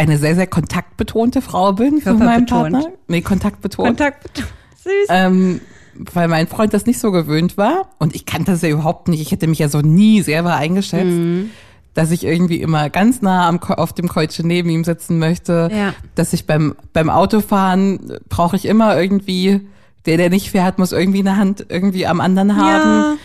[0.00, 2.46] eine sehr, sehr kontaktbetonte Frau bin für meinen.
[2.46, 2.86] Partner.
[3.08, 3.86] Nee, kontaktbetont.
[3.88, 4.42] Kontakt.
[4.82, 4.92] Süß.
[5.10, 5.60] ähm,
[5.94, 7.90] weil mein Freund das nicht so gewöhnt war.
[7.98, 9.20] Und ich kannte das ja überhaupt nicht.
[9.20, 11.50] Ich hätte mich ja so nie selber eingeschätzt, Mhm.
[11.92, 15.68] dass ich irgendwie immer ganz nah am, auf dem Kreuzchen neben ihm sitzen möchte.
[15.70, 15.92] Ja.
[16.14, 19.68] Dass ich beim, beim Autofahren brauche ich immer irgendwie,
[20.06, 23.18] der, der nicht fährt, muss irgendwie eine Hand irgendwie am anderen haben.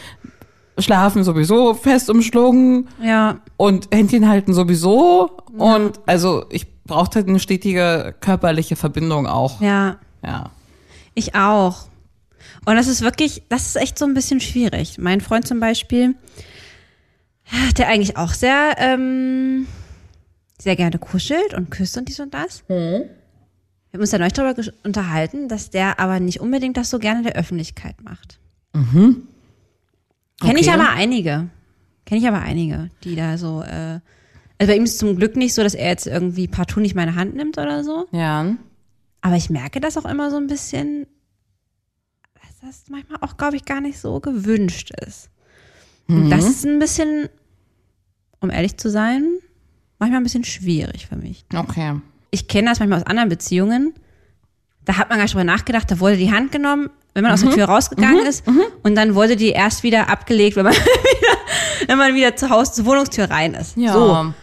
[0.78, 5.38] Schlafen sowieso fest umschlungen Ja, und Händchen halten sowieso.
[5.58, 9.62] Und also ich brauchte eine stetige körperliche Verbindung auch.
[9.62, 9.98] ja.
[10.24, 10.52] ja.
[11.18, 11.88] Ich auch.
[12.66, 14.98] Und das ist wirklich, das ist echt so ein bisschen schwierig.
[14.98, 16.16] Mein Freund zum Beispiel,
[17.78, 19.66] der eigentlich auch sehr, ähm,
[20.60, 22.64] sehr gerne kuschelt und küsst und dies und das.
[22.68, 23.08] Wir
[23.94, 27.26] haben uns ja neulich darüber unterhalten, dass der aber nicht unbedingt das so gerne in
[27.26, 28.40] der Öffentlichkeit macht.
[30.42, 30.80] Kenne ich Okay.
[30.80, 31.50] aber einige.
[32.06, 34.00] Kenne ich aber einige, die da so, äh,
[34.60, 36.96] also bei ihm ist es zum Glück nicht so, dass er jetzt irgendwie partout nicht
[36.96, 38.08] meine Hand nimmt oder so.
[38.12, 38.56] Ja.
[39.22, 41.08] Aber ich merke das auch immer so ein bisschen,
[42.36, 45.30] dass das manchmal auch, glaube ich, gar nicht so gewünscht ist.
[46.08, 47.30] Und das ist ein bisschen,
[48.40, 49.26] um ehrlich zu sein,
[49.98, 51.46] manchmal ein bisschen schwierig für mich.
[51.54, 52.00] Okay.
[52.30, 53.94] Ich kenne das manchmal aus anderen Beziehungen.
[54.84, 57.42] Da hat man gar nicht drüber nachgedacht, da wurde die Hand genommen, wenn man aus
[57.42, 58.44] der Tür rausgegangen ist.
[58.84, 62.74] Und dann wurde die erst wieder abgelegt, wenn man wieder, wenn man wieder zu Hause
[62.74, 63.76] zur Wohnungstür rein ist.
[63.78, 63.94] Ja.
[63.94, 64.34] So.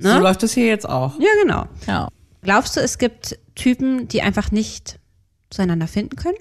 [0.00, 0.18] So, Ne?
[0.20, 1.18] läuft es hier jetzt auch.
[1.20, 1.66] Ja, genau.
[1.86, 2.08] Ja.
[2.42, 4.98] Glaubst du, es gibt Typen, die einfach nicht
[5.50, 6.36] zueinander finden können?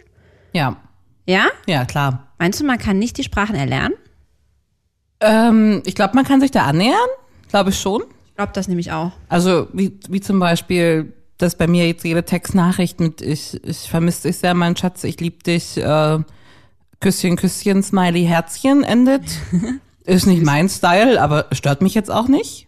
[0.53, 0.77] Ja.
[1.25, 1.47] Ja?
[1.65, 2.27] Ja, klar.
[2.38, 3.95] Meinst du, man kann nicht die Sprachen erlernen?
[5.19, 6.95] Ähm, ich glaube, man kann sich da annähern.
[7.49, 8.03] Glaube ich schon.
[8.27, 9.12] Ich glaube das nämlich auch.
[9.30, 14.28] Also wie, wie zum Beispiel, dass bei mir jetzt jede Textnachricht mit ich, ich vermisse
[14.28, 16.19] dich sehr, mein Schatz, ich lieb dich, äh,
[17.00, 19.23] Küsschen, Küsschen, Smiley, Herzchen endet.
[20.06, 22.67] Ist nicht mein Style, aber stört mich jetzt auch nicht.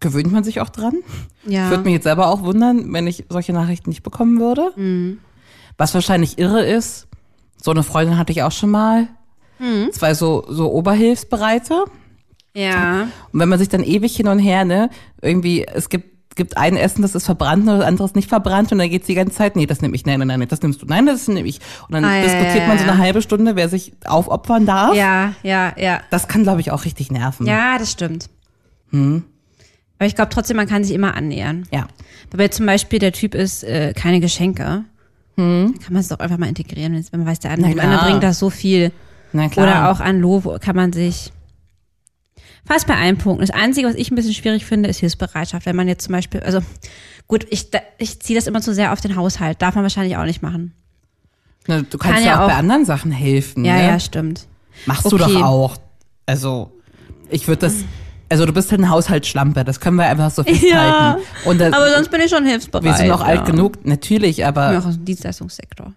[0.00, 0.94] Gewöhnt man sich auch dran.
[1.46, 1.70] Ja.
[1.70, 4.72] Würde mich jetzt selber auch wundern, wenn ich solche Nachrichten nicht bekommen würde.
[5.78, 7.06] Was wahrscheinlich irre ist,
[7.62, 9.08] so eine Freundin hatte ich auch schon mal.
[9.92, 11.84] Zwei so, so Oberhilfsbereite.
[12.54, 13.02] Ja.
[13.32, 14.90] Und wenn man sich dann ewig hin und her, ne,
[15.22, 16.09] irgendwie, es gibt,
[16.40, 19.06] gibt ein Essen, das ist verbrannt und das andere ist nicht verbrannt und dann geht's
[19.06, 21.28] die ganze Zeit, nee, das nehme ich, nein, nein, nein, das nimmst du, nein, das
[21.28, 21.60] nehme ich.
[21.86, 22.92] Und dann Ah, ja, diskutiert ja, man so ja.
[22.92, 24.94] eine halbe Stunde, wer sich aufopfern darf.
[24.96, 26.00] Ja, ja, ja.
[26.08, 27.46] Das kann, glaube ich, auch richtig nerven.
[27.46, 28.30] Ja, das stimmt.
[28.90, 31.68] Aber ich glaube trotzdem, man kann sich immer annähern.
[31.70, 31.86] Ja.
[32.34, 34.84] Weil zum Beispiel der Typ ist äh, keine Geschenke.
[35.36, 38.04] Dann kann man es doch einfach mal integrieren, wenn man weiß, der andere, der andere
[38.10, 38.92] bringt das so viel.
[39.32, 39.66] Na klar.
[39.66, 41.32] Oder auch an Lob kann man sich
[42.66, 43.46] fast bei allen Punkten.
[43.46, 45.66] Das Einzige, was ich ein bisschen schwierig finde, ist Hilfsbereitschaft.
[45.66, 46.60] Wenn man jetzt zum Beispiel, also
[47.26, 47.68] gut, ich,
[47.98, 49.60] ich ziehe das immer zu sehr auf den Haushalt.
[49.62, 50.74] Darf man wahrscheinlich auch nicht machen.
[51.66, 53.64] Ne, du kannst kann ja ja auch, bei auch- anderen Sachen helfen.
[53.64, 53.86] Ja, ne?
[53.86, 54.46] ja, stimmt.
[54.86, 55.32] Machst du Okay.
[55.34, 55.76] doch auch.
[56.26, 56.72] Also,
[57.28, 57.74] ich würde das,
[58.28, 60.70] also du bist halt eine Haushaltsschlampe, das können wir einfach so festhalten.
[60.70, 62.84] Ja, Und das, Aber sonst bin ich schon hilfsbereit.
[62.84, 63.44] wir sind auch alt ja.
[63.44, 65.92] genug, natürlich, Ich bin aber, auch aus dem Dienstleistungssektor.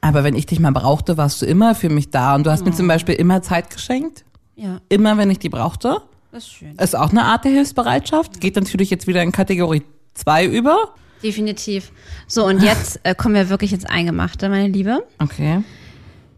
[0.00, 2.34] aber wenn ich dich mal brauchte, warst du immer für mich da.
[2.34, 4.24] Und du hast mir zum Beispiel immer Zeit geschenkt.
[4.62, 5.96] Ja, Immer, wenn ich die brauchte.
[6.30, 6.76] das ist schön.
[6.76, 8.40] Ist auch eine Art der Hilfsbereitschaft.
[8.40, 9.82] Geht natürlich jetzt wieder in Kategorie
[10.14, 10.94] 2 über.
[11.20, 11.90] Definitiv.
[12.28, 15.02] So, und jetzt äh, kommen wir wirklich ins Eingemachte, meine Liebe.
[15.18, 15.64] Okay.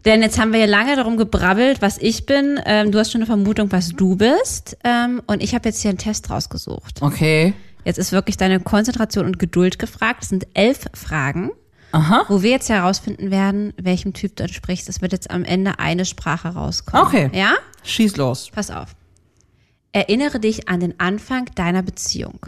[0.05, 2.59] Denn jetzt haben wir ja lange darum gebrabbelt, was ich bin.
[2.65, 4.75] Ähm, du hast schon eine Vermutung, was du bist.
[4.83, 7.03] Ähm, und ich habe jetzt hier einen Test rausgesucht.
[7.03, 7.53] Okay.
[7.83, 10.23] Jetzt ist wirklich deine Konzentration und Geduld gefragt.
[10.23, 11.51] Es sind elf Fragen,
[11.91, 12.25] Aha.
[12.27, 14.89] wo wir jetzt herausfinden werden, welchem Typ du entsprichst.
[14.89, 17.05] Es wird jetzt am Ende eine Sprache rauskommen.
[17.05, 17.29] Okay.
[17.31, 17.53] Ja?
[17.85, 18.49] Schieß los.
[18.51, 18.95] Pass auf.
[19.91, 22.39] Erinnere dich an den Anfang deiner Beziehung.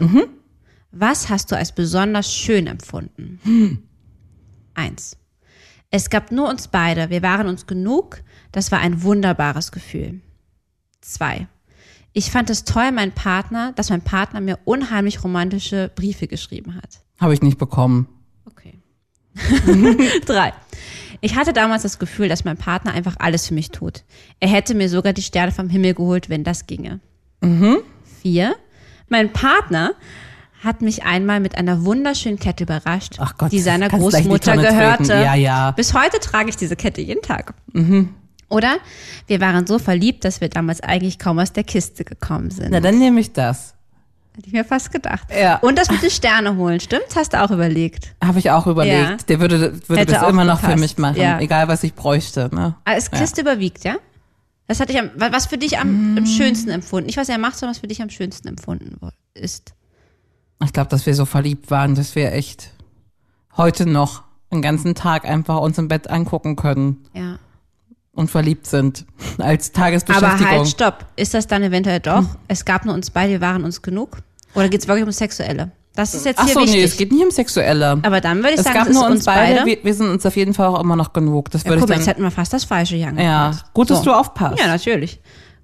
[0.90, 3.88] Was hast du als besonders schön empfunden?
[4.74, 5.16] Eins.
[5.90, 7.08] Es gab nur uns beide.
[7.08, 8.22] Wir waren uns genug.
[8.52, 10.20] Das war ein wunderbares Gefühl.
[11.00, 11.48] Zwei.
[12.12, 17.00] Ich fand es toll, mein Partner, dass mein Partner mir unheimlich romantische Briefe geschrieben hat.
[17.18, 18.08] Habe ich nicht bekommen.
[20.26, 20.52] Drei.
[21.20, 24.04] Ich hatte damals das Gefühl, dass mein Partner einfach alles für mich tut.
[24.40, 27.00] Er hätte mir sogar die Sterne vom Himmel geholt, wenn das ginge.
[28.22, 28.56] Vier.
[29.08, 29.94] Mein Partner
[30.62, 34.68] hat mich einmal mit einer wunderschönen Kette überrascht, Ach Gott, die seiner die Großmutter Tonne
[34.68, 35.12] gehörte.
[35.12, 35.70] Ja, ja.
[35.70, 37.54] Bis heute trage ich diese Kette jeden Tag.
[38.48, 38.78] Oder
[39.26, 42.70] wir waren so verliebt, dass wir damals eigentlich kaum aus der Kiste gekommen sind.
[42.70, 43.74] Na, dann nehme ich das.
[44.38, 45.26] Hätte ich mir fast gedacht.
[45.36, 45.56] Ja.
[45.56, 47.16] Und das mit den Sterne holen, stimmt's?
[47.16, 48.14] Hast du auch überlegt.
[48.24, 48.94] Habe ich auch überlegt.
[48.96, 49.16] Ja.
[49.26, 50.80] Der würde, würde Hätte das immer noch für gepasst.
[50.80, 51.40] mich machen, Ja.
[51.40, 52.48] egal was ich bräuchte.
[52.54, 52.76] Ne?
[52.84, 53.96] Aber es Kiste überwiegt, ja?
[54.68, 57.06] Das hatte ich am, was für dich am, am schönsten empfunden.
[57.06, 58.96] Nicht, was er macht, sondern was für dich am schönsten empfunden
[59.34, 59.74] ist.
[60.64, 62.70] Ich glaube, dass wir so verliebt waren, dass wir echt
[63.56, 64.22] heute noch
[64.52, 67.40] den ganzen Tag einfach uns im Bett angucken können Ja.
[68.18, 69.06] Und verliebt sind
[69.38, 70.46] als Aber Tagesbeschäftigung.
[70.46, 71.06] halt, stopp.
[71.16, 72.24] Ist das dann eventuell doch?
[72.48, 74.18] Es gab nur uns beide, wir waren uns genug?
[74.54, 75.70] Oder geht's wirklich ums Sexuelle?
[75.94, 76.76] Das ist jetzt Ach hier so, wichtig.
[76.76, 77.98] nee, es geht nicht um Sexuelle.
[78.02, 79.56] Aber dann würde ich es sagen, gab es nur uns beide.
[79.56, 79.66] beide.
[79.66, 81.50] Wir, wir sind uns auf jeden Fall auch immer noch genug.
[81.50, 82.14] Das ja, würde guck ich jetzt dann.
[82.14, 84.04] hätten wir fast das Falsche hier Ja, gut, dass So.
[84.06, 84.60] du aufpasst.
[84.60, 85.20] Ja, natürlich.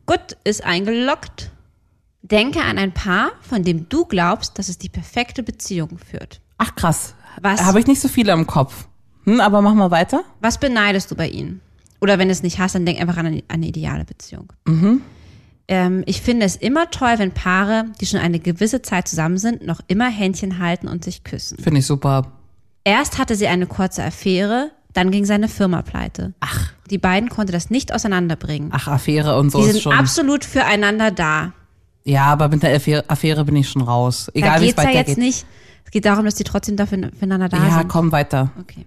[0.06, 1.50] Gut, ist eingeloggt.
[2.22, 6.40] Denke an ein Paar, von dem du glaubst, dass es die perfekte Beziehung führt.
[6.58, 7.14] Ach krass.
[7.40, 7.62] Was?
[7.64, 8.86] Habe ich nicht so viele im Kopf.
[9.24, 10.22] Hm, aber mach mal weiter.
[10.40, 11.60] Was beneidest du bei ihnen?
[12.04, 14.52] Oder wenn du es nicht hast, dann denk einfach an eine, an eine ideale Beziehung.
[15.68, 19.66] Ähm, ich finde es immer toll, wenn Paare, die schon eine gewisse Zeit zusammen sind,
[19.66, 21.56] noch immer Händchen halten und sich küssen.
[21.56, 22.32] Finde ich super.
[22.84, 26.34] Erst hatte sie eine kurze Affäre, dann ging seine Firma pleite.
[26.40, 26.74] Ach.
[26.90, 28.68] Die beiden konnte das nicht auseinanderbringen.
[28.70, 29.92] Ach, Affäre und so die ist sind schon.
[29.94, 31.54] absolut füreinander da.
[32.04, 34.26] Ja, aber mit der Affäre, Affäre bin ich schon raus.
[34.26, 35.08] Da Egal wie es geht's ja weitergeht.
[35.08, 35.46] jetzt nicht.
[35.86, 37.88] Es geht darum, dass die trotzdem dafür füreinander da ja, sind.
[37.88, 38.50] komm weiter.
[38.60, 38.84] Okay.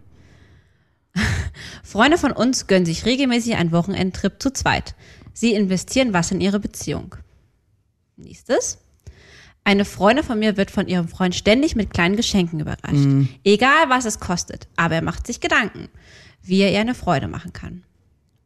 [1.83, 4.95] Freunde von uns gönnen sich regelmäßig einen Wochenendtrip zu zweit.
[5.33, 7.15] Sie investieren was in ihre Beziehung.
[8.15, 8.79] Nächstes.
[9.63, 13.05] Eine Freundin von mir wird von ihrem Freund ständig mit kleinen Geschenken überrascht.
[13.43, 15.89] Egal was es kostet, aber er macht sich Gedanken,
[16.41, 17.83] wie er ihr eine Freude machen kann.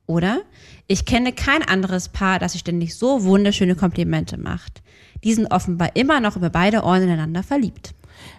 [0.07, 0.41] Oder
[0.87, 4.81] ich kenne kein anderes Paar, das sich ständig so wunderschöne Komplimente macht.
[5.23, 7.93] Die sind offenbar immer noch über beide Ohren ineinander verliebt.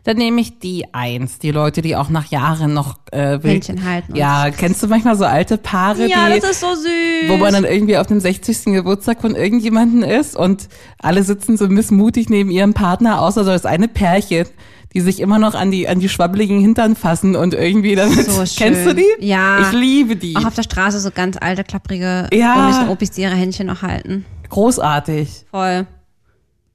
[0.04, 1.38] Dann nehme ich die eins.
[1.38, 5.24] Die Leute, die auch nach Jahren noch äh, Händchen halten Ja, kennst du manchmal so
[5.24, 7.28] alte Paare, Ja, die, das ist so süß.
[7.28, 8.64] wo man dann irgendwie auf dem 60.
[8.66, 10.68] Geburtstag von irgendjemanden ist und
[10.98, 14.46] alle sitzen so missmutig neben ihrem Partner, außer so das eine Pärchen,
[14.94, 18.44] die sich immer noch an die an die schwabbeligen Hintern fassen und irgendwie dann So
[18.44, 18.46] schön.
[18.56, 19.06] kennst du die?
[19.26, 19.60] Ja.
[19.62, 20.36] Ich liebe die.
[20.36, 22.56] Auch auf der Straße so ganz alte, klapprige Ja.
[22.66, 24.26] Omis und Opis, die ihre Händchen noch halten.
[24.50, 25.46] Großartig.
[25.50, 25.86] Voll.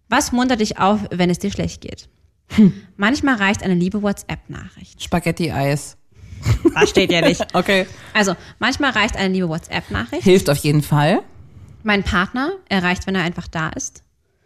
[0.10, 2.08] Was muntert dich auf, wenn es dir schlecht geht?
[2.50, 2.74] Hm.
[2.96, 5.04] Manchmal reicht eine liebe WhatsApp-Nachricht.
[5.04, 5.98] Spaghetti-Eis.
[6.74, 7.46] Das steht ja nicht.
[7.54, 7.88] Okay.
[8.14, 10.24] Also, manchmal reicht eine liebe WhatsApp-Nachricht.
[10.24, 11.20] Hilft auf jeden Fall.
[11.84, 14.04] Mein Partner erreicht, wenn er einfach da ist.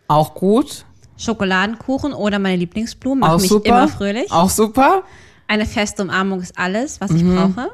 [0.08, 0.86] Auch gut.
[1.18, 3.68] Schokoladenkuchen oder meine Lieblingsblumen machen mich super.
[3.70, 4.32] immer fröhlich.
[4.32, 5.04] Auch super.
[5.48, 7.70] Eine feste Umarmung ist alles, was ich brauche.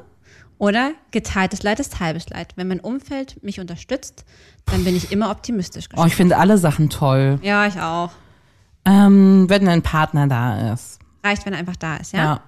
[0.57, 2.53] Oder geteiltes Leid ist halbes Leid.
[2.55, 4.25] Wenn mein Umfeld mich unterstützt,
[4.65, 6.07] dann bin ich immer optimistisch Oh, gestimmt.
[6.09, 7.39] ich finde alle Sachen toll.
[7.43, 8.09] Ja, ich auch.
[8.88, 11.00] Ähm, wenn ein Partner da ist.
[11.23, 12.19] Reicht, wenn er einfach da ist, ja?
[12.23, 12.41] Ja.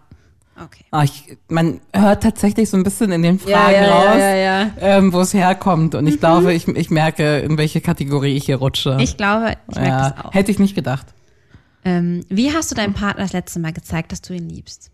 [0.62, 0.84] Okay.
[0.92, 4.66] Ah, ich, man hört tatsächlich so ein bisschen in den Fragen raus, ja.
[4.66, 4.72] Mhm.
[4.80, 5.96] Ähm, wo es herkommt.
[5.96, 8.98] Und ich glaube, ich, ich merke, in welche Kategorie ich hier rutsche.
[9.00, 10.34] Ich glaube, ich merke ja, das auch.
[10.34, 11.08] hätte ich nicht gedacht.
[11.86, 14.92] Ähm, wie hast du deinem Partner das letzte Mal gezeigt, dass du ihn liebst?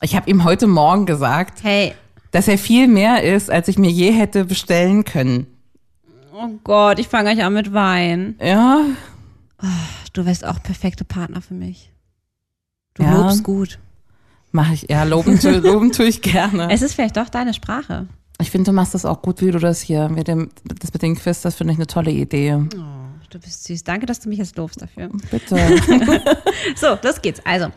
[0.00, 1.92] Ich habe ihm heute Morgen gesagt, Hey,
[2.30, 5.46] dass er viel mehr ist, als ich mir je hätte bestellen können.
[6.34, 8.36] oh Gott, ich fange gleich an mit Wein.
[8.42, 8.80] Ja,
[10.12, 11.90] Du wärst auch perfekte Partner für mich.
[12.94, 13.14] Du Ja.
[13.22, 13.78] lobst gut.
[14.50, 14.90] mache ich.
[14.90, 16.68] Ja, loben, loben tue ich gerne.
[16.70, 18.06] Es ist vielleicht doch deine Sprache.
[18.40, 21.00] Ich finde, du machst das auch gut, wie du das hier mit dem, das mit
[21.02, 22.58] den Quiz, das finde ich eine tolle Idee.
[23.30, 23.84] Du bist süß.
[23.84, 25.10] Danke, dass du mich jetzt lobst dafür.
[25.30, 25.56] Bitte.
[26.76, 27.40] So, los geht's.
[27.46, 27.68] Also,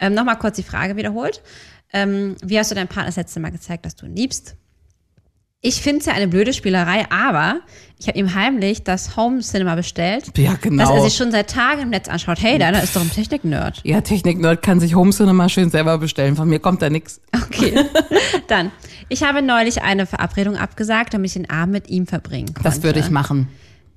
[0.00, 1.42] ähm, nochmal kurz die Frage wiederholt.
[1.92, 4.56] Ähm, wie hast du deinem Partner das letzte Mal gezeigt, dass du ihn liebst?
[5.64, 7.60] Ich finde es ja eine blöde Spielerei, aber
[7.98, 10.82] ich habe ihm heimlich das Home Cinema bestellt, Ja, genau.
[10.84, 12.42] dass er sich schon seit Tagen im Netz anschaut.
[12.42, 13.80] Hey, deiner ist doch ein Technik-Nerd.
[13.84, 16.34] ja, Technik-Nerd kann sich Home Cinema schön selber bestellen.
[16.34, 17.20] Von mir kommt da nichts.
[17.32, 17.78] Okay.
[18.48, 18.72] Dann,
[19.08, 22.64] ich habe neulich eine Verabredung abgesagt, damit ich den Abend mit ihm verbringen konnte.
[22.64, 23.46] Das würde ich machen.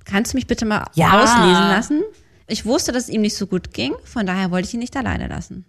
[0.04, 1.20] Kannst du mich bitte mal Ja.
[1.20, 2.02] auslesen lassen?
[2.46, 4.96] Ich wusste, dass es ihm nicht so gut ging, von daher wollte ich ihn nicht
[4.96, 5.64] alleine lassen.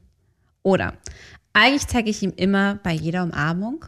[0.62, 0.94] Oder
[1.54, 3.84] eigentlich zeige ich ihm immer bei jeder Umarmung.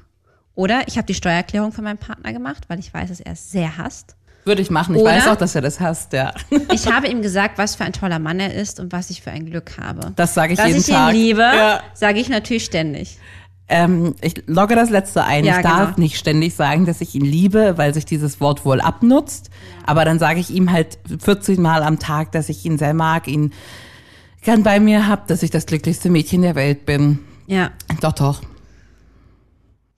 [0.59, 3.49] Oder ich habe die Steuererklärung von meinem Partner gemacht, weil ich weiß, dass er es
[3.49, 4.17] sehr hasst.
[4.43, 4.93] Würde ich machen.
[4.93, 5.11] Ich Oder?
[5.11, 6.33] weiß auch, dass er das hasst, ja.
[6.73, 9.31] Ich habe ihm gesagt, was für ein toller Mann er ist und was ich für
[9.31, 10.11] ein Glück habe.
[10.17, 11.13] Das sage ich Dass jeden ich Tag.
[11.13, 11.81] ihn liebe, Ja.
[11.93, 13.19] sage ich natürlich ständig.
[13.69, 15.45] Ähm, ich logge das letzte ein.
[15.45, 15.99] Ja, ich darf genau.
[15.99, 19.51] nicht ständig sagen, dass ich ihn liebe, weil sich dieses Wort wohl abnutzt.
[19.85, 23.29] Aber dann sage ich ihm halt 14 Mal am Tag, dass ich ihn sehr mag,
[23.29, 23.53] ihn
[24.41, 27.19] gern bei mir hab, dass ich das glücklichste Mädchen der Welt bin.
[27.47, 27.71] Ja.
[28.01, 28.41] Doch, doch.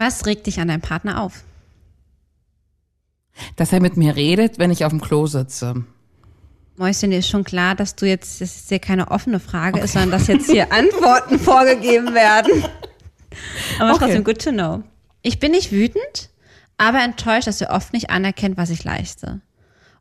[0.01, 1.43] Was regt dich an deinem Partner auf?
[3.55, 5.85] Dass er mit mir redet, wenn ich auf dem Klo sitze.
[6.75, 9.93] Mäuschen, dir ist schon klar, dass du jetzt, das ist ja keine offene Frage ist,
[9.93, 12.63] sondern dass jetzt hier Antworten vorgegeben werden.
[13.77, 13.99] Aber Okay.
[13.99, 14.81] trotzdem good to know.
[15.21, 16.31] Ich bin nicht wütend,
[16.77, 19.41] aber enttäuscht, dass er oft nicht anerkennt, was ich leiste.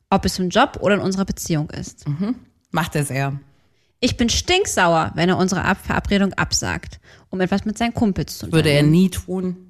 [0.09, 2.07] Ob es im Job oder in unserer Beziehung ist.
[2.71, 3.39] Macht es er.
[4.01, 8.51] Ich bin stinksauer, wenn er unsere Ab Verabredung absagt, um etwas mit seinen Kumpels zu
[8.51, 9.67] Würde er nie tun.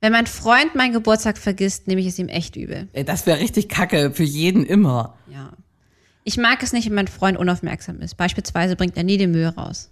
[0.00, 2.88] Wenn mein Freund meinen Geburtstag vergisst, nehme ich es ihm echt übel.
[2.92, 5.16] Ey, Das wäre richtig kacke für jeden immer.
[5.32, 5.52] Ja.
[6.24, 8.16] Ich mag es nicht, wenn mein Freund unaufmerksam ist.
[8.16, 9.90] Beispielsweise bringt er nie die Mühe raus.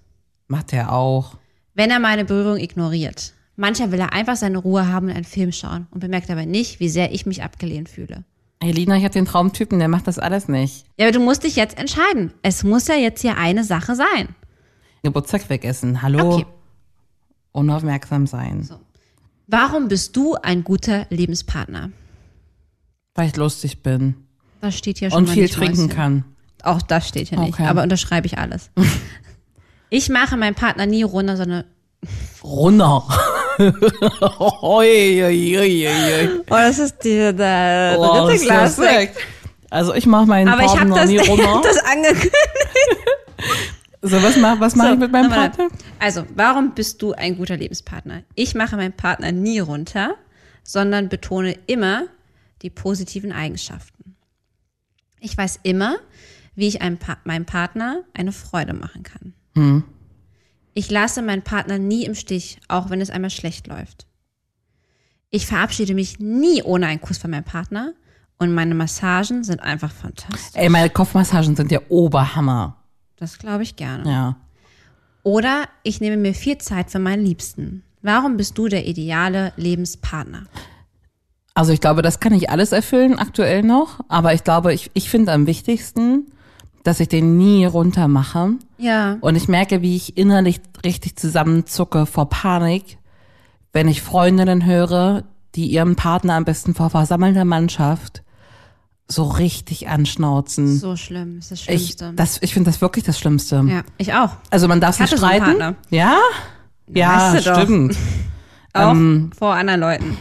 [0.49, 1.37] Macht er auch.
[1.75, 3.33] Wenn er meine Berührung ignoriert.
[3.57, 6.81] Mancher will er einfach seine Ruhe haben und einen Film schauen und bemerkt aber nicht,
[6.81, 8.25] wie sehr ich mich abgelehnt fühle.
[8.61, 10.87] Ey, Lina, ich hab den Traumtypen, der macht das alles nicht.
[10.99, 12.33] Ja, aber du musst dich jetzt entscheiden.
[12.43, 14.29] Es muss ja jetzt hier eine Sache sein.
[15.03, 16.03] Geburtstag wegessen.
[16.03, 16.35] Hallo.
[16.35, 16.47] Okay.
[17.53, 18.69] Unaufmerksam sein.
[19.47, 21.91] Warum bist du ein guter Lebenspartner?
[23.15, 24.15] Weil ich lustig bin.
[24.61, 25.89] Das steht hier schon Und viel trinken Mäuschen.
[25.97, 26.25] kann.
[26.63, 27.67] Auch das steht hier nicht, Okay.
[27.67, 28.71] aber unterschreibe ich alles.
[29.91, 31.65] ich mache meinen Partner nie runter, sondern
[32.43, 33.07] Runter.
[34.63, 36.43] oi.
[36.49, 38.81] Oh, das ist die, der Oh, dritte Glas.
[39.71, 41.55] Also ich mache meinen Aber ich habe Partner das, nie ich runter.
[41.55, 42.33] hab das angekündigt.
[44.05, 45.31] So, was mach, was mach So, ich mit meinem.
[45.31, 45.69] Partner?
[45.99, 48.23] Also, warum bist du ein guter Lebenspartner?
[48.35, 50.15] Ich mache meinen Partner nie runter,
[50.63, 52.05] sondern betone immer
[52.63, 54.17] die positiven Eigenschaften.
[55.21, 55.97] Ich weiß immer,
[56.55, 59.85] wie ich einem pa meinem Partner eine Freude machen kann.
[60.75, 64.07] Ich lasse meinen Partner nie im Stich, auch wenn es einmal schlecht läuft.
[65.31, 67.95] Ich verabschiede mich nie ohne einen Kuss von meinem Partner
[68.39, 70.51] und meine Massagen sind einfach fantastisch.
[70.55, 72.84] Ey, meine Kopfmassagen sind der Oberhammer.
[73.17, 74.11] Das glaube ich gerne.
[74.11, 74.37] Ja.
[75.23, 77.83] Oder ich nehme mir viel Zeit für meinen Liebsten.
[78.03, 80.45] Warum bist du der ideale Lebenspartner?
[81.55, 85.09] Also ich glaube, das kann ich alles erfüllen aktuell noch, aber ich glaube, ich, ich
[85.09, 86.27] finde am wichtigsten,
[86.83, 88.55] dass ich den nie runter mache.
[88.77, 89.17] Ja.
[89.21, 92.99] Und ich merke, wie ich innerlich richtig zusammenzucke vor Panik,
[93.73, 95.25] wenn ich Freundinnen höre,
[95.55, 98.24] die ihren Partner am besten vor versammelter Mannschaft
[99.09, 100.79] so richtig anschnauzen.
[100.79, 102.13] So schlimm, ist das ich Schlimmste.
[102.17, 103.63] das, ich finde das wirklich das Schlimmste.
[103.69, 104.31] ja, ich auch.
[104.51, 105.59] Also man darf Ich so einen streiten.
[105.59, 105.75] Partner.
[105.91, 106.19] ja?
[106.89, 107.97] Ja, Weißt du stimmt.
[108.75, 110.17] Auch Ähm, vor anderen Leuten.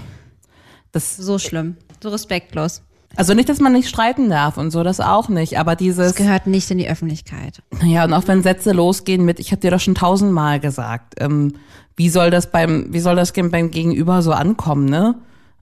[0.91, 1.75] Das, So schlimm.
[2.01, 2.81] So respektlos.
[3.15, 5.57] also nicht, dass man nicht streiten darf und so, das auch nicht.
[5.57, 7.63] Aber dieses, Das gehört nicht in die Öffentlichkeit.
[7.83, 11.53] Ja, und auch wenn Sätze losgehen mit, ich habe dir doch schon tausendmal gesagt, ähm,
[11.95, 15.15] wie soll das beim, wie soll das beim Gegenüber so ankommen, ne?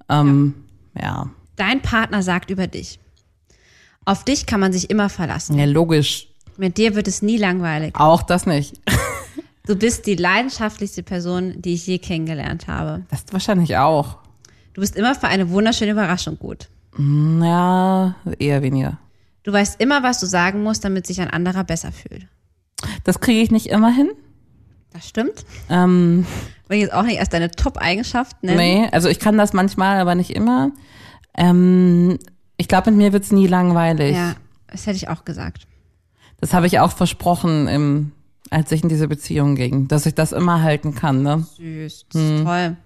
[0.10, 0.54] Ähm,
[1.00, 1.30] ja.
[1.56, 3.00] Dein Partner sagt über dich.
[4.12, 5.58] Auf dich kann man sich immer verlassen.
[5.58, 6.28] ja, logisch.
[6.58, 7.96] Mit dir wird es nie langweilig.
[7.96, 8.80] Auch das nicht.
[9.68, 13.04] Du bist die leidenschaftlichste Person, die ich je kennengelernt habe.
[13.12, 14.18] Das wahrscheinlich auch.
[14.74, 16.68] Du bist immer für eine wunderschöne Überraschung gut.
[16.98, 18.98] Ja, eher weniger.
[19.44, 22.26] Du weißt immer, was du sagen musst, damit sich ein anderer besser fühlt.
[23.04, 24.10] Das kriege ich nicht immer hin.
[24.92, 25.46] Das stimmt.
[25.70, 26.26] Ähm,
[26.68, 28.58] Will ich jetzt auch nicht als deine Top-Eigenschaft nennen.
[28.58, 30.72] nee, also ich kann das manchmal, aber nicht immer.
[31.38, 32.18] Ähm,
[32.62, 34.16] ich glaube, mit mir wird's nie langweilig.
[34.16, 34.36] Ja,
[34.68, 35.64] das hätte ich auch gesagt.
[36.40, 38.12] Das habe ich auch versprochen, im,
[38.52, 41.24] als ich in diese Beziehung ging, dass ich das immer halten kann.
[41.24, 41.44] Ne?
[41.58, 42.78] Süß, das ist toll.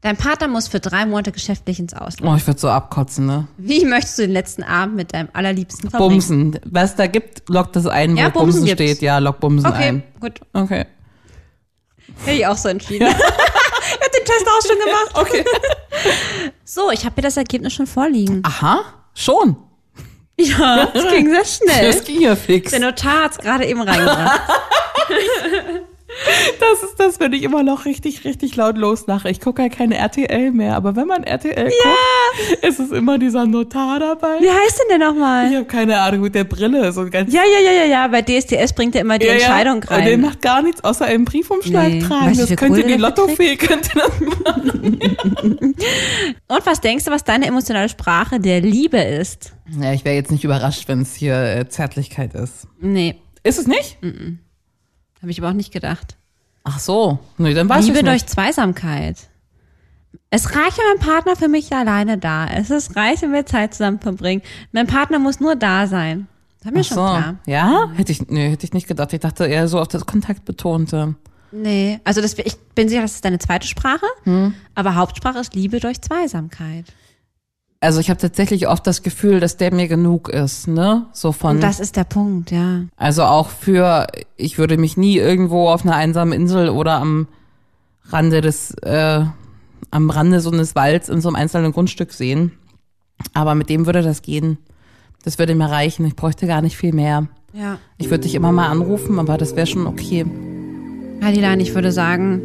[0.00, 2.30] Dein Partner muss für drei Monate geschäftlich ins Ausland.
[2.30, 3.46] Oh, ich würde so abkotzen, ne?
[3.56, 6.10] Wie möchtest du den letzten Abend mit deinem allerliebsten verbringen?
[6.50, 6.58] Bumsen.
[6.66, 8.82] Was da gibt, lockt das ein, wo Ja, Bumsen, Bumsen gibt's.
[8.82, 9.02] steht.
[9.02, 10.02] Ja, lock Bumsen Okay, ein.
[10.20, 10.40] gut.
[10.52, 10.86] Okay.
[12.24, 13.06] Hätte ich auch so entschieden.
[13.08, 15.10] ich hab den Test auch schon gemacht.
[15.14, 15.44] Okay.
[16.64, 18.42] So, ich habe mir das Ergebnis schon vorliegen.
[18.44, 19.56] Aha, schon.
[20.38, 21.86] Ja, das ging sehr schnell.
[21.92, 22.70] Das ging ja fix.
[22.72, 24.40] Der Notar hat's gerade eben reingebracht.
[26.60, 29.28] Das ist das, wenn ich immer noch richtig, richtig laut loslache.
[29.30, 33.46] Ich gucke ja keine RTL mehr, aber wenn man RTL guckt, ist es immer dieser
[33.46, 34.38] Notar dabei.
[34.40, 35.50] Wie heißt denn der nochmal?
[35.50, 38.08] Ich habe keine Ahnung, mit der Brille, so ganz Ja, ja, ja, ja, ja.
[38.08, 39.38] Bei DSDS bringt er immer die Ja, ja.
[39.38, 40.20] Entscheidung Und der rein.
[40.20, 42.00] macht gar nichts, außer einen Briefumschlag Nee.
[42.00, 42.26] tragen.
[42.26, 44.98] Weißt das wie könnte cool die Lottofee, könnte das machen.
[46.48, 49.52] Und was denkst du, was deine emotionale Sprache der Liebe ist?
[49.80, 52.66] Ja, ich wäre jetzt nicht überrascht, wenn es hier äh, Zärtlichkeit ist.
[52.80, 53.98] Nee, Ist es nicht?
[55.24, 56.16] Habe ich aber auch nicht gedacht.
[56.64, 57.18] Ach so.
[57.38, 58.26] Nee, dann weiß Liebe ich durch.
[58.26, 59.16] Zweisamkeit.
[60.28, 62.70] Es reicht, wenn mein Partner für mich alleine da ist.
[62.70, 64.42] Es reicht, wenn wir Zeit zusammen verbringen.
[64.72, 66.26] Mein Partner muss nur da sein.
[66.58, 67.02] Das haben wir Ach schon so.
[67.04, 67.34] klar.
[67.46, 67.90] Ja?
[67.94, 69.14] Hätte ich, nee, hätte ich nicht gedacht.
[69.14, 71.14] Ich dachte eher so auf das Kontaktbetonte.
[71.52, 74.04] Nee, also das, ich bin sicher, das ist deine zweite Sprache,
[74.74, 76.84] aber Hauptsprache ist Liebe durch Zweisamkeit.
[77.84, 81.04] Also ich habe tatsächlich oft das Gefühl, dass der mir genug ist, ne?
[81.12, 81.56] So von.
[81.56, 82.84] Und das ist der Punkt, ja.
[82.96, 84.06] Also auch für,
[84.36, 87.28] ich würde mich nie irgendwo auf einer einsamen Insel oder am
[88.08, 89.24] Rande des, äh,
[89.90, 92.52] am Rande so eines Walds in so einem einzelnen Grundstück sehen.
[93.34, 94.56] Aber mit dem würde das gehen.
[95.22, 96.06] Das würde mir reichen.
[96.06, 97.28] Ich bräuchte gar nicht viel mehr.
[97.52, 97.78] Ja.
[97.98, 100.24] Ich würde dich immer mal anrufen, aber das wäre schon okay.
[101.22, 102.40] Hadilan, ich würde sagen,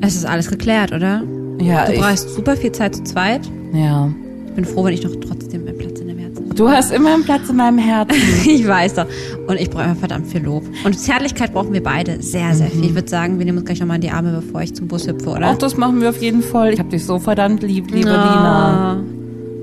[0.00, 1.22] es ist alles geklärt, oder?
[1.60, 3.48] Ja, Du brauchst super viel Zeit zu zweit.
[3.72, 4.10] Ja.
[4.48, 6.54] Ich bin froh, wenn ich doch trotzdem meinen Platz in dem Herzen habe.
[6.56, 8.16] Du hast immer einen Platz in meinem Herzen.
[8.44, 9.06] Ich weiß doch.
[9.46, 10.64] Und ich brauche einfach verdammt viel Lob.
[10.84, 12.84] Und Zärtlichkeit brauchen wir beide sehr, sehr viel.
[12.86, 15.06] Ich würde sagen, wir nehmen uns gleich nochmal in die Arme, bevor ich zum Bus
[15.06, 15.50] hüpfe, oder?
[15.50, 16.72] Auch das machen wir auf jeden Fall.
[16.72, 18.94] Ich habe dich so verdammt lieb, liebe Lina.
[18.94, 19.02] Ah,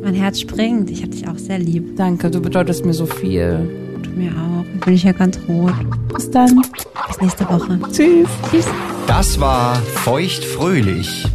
[0.03, 0.89] Mein Herz springt.
[0.89, 1.97] Ich habe dich auch sehr lieb.
[1.97, 3.69] Danke, du bedeutest mir so viel.
[4.01, 4.63] Du mir auch.
[4.75, 5.73] Jetzt bin ich ja ganz rot.
[6.13, 6.61] Bis dann.
[7.09, 7.77] Bis nächste Woche.
[7.91, 8.29] Tschüss.
[8.49, 8.65] Tschüss.
[9.07, 11.25] Das war Feuchtfröhlich,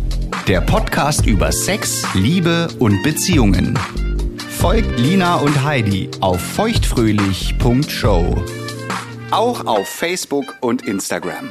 [0.48, 3.78] der Podcast über Sex, Liebe und Beziehungen.
[4.50, 8.44] Folgt Lina und Heidi auf feuchtfröhlich.show.
[9.30, 11.50] Auch auf Facebook und Instagram.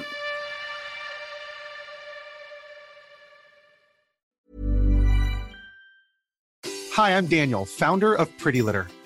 [6.98, 8.88] Hi, I'm Daniel, founder of Pretty Litter.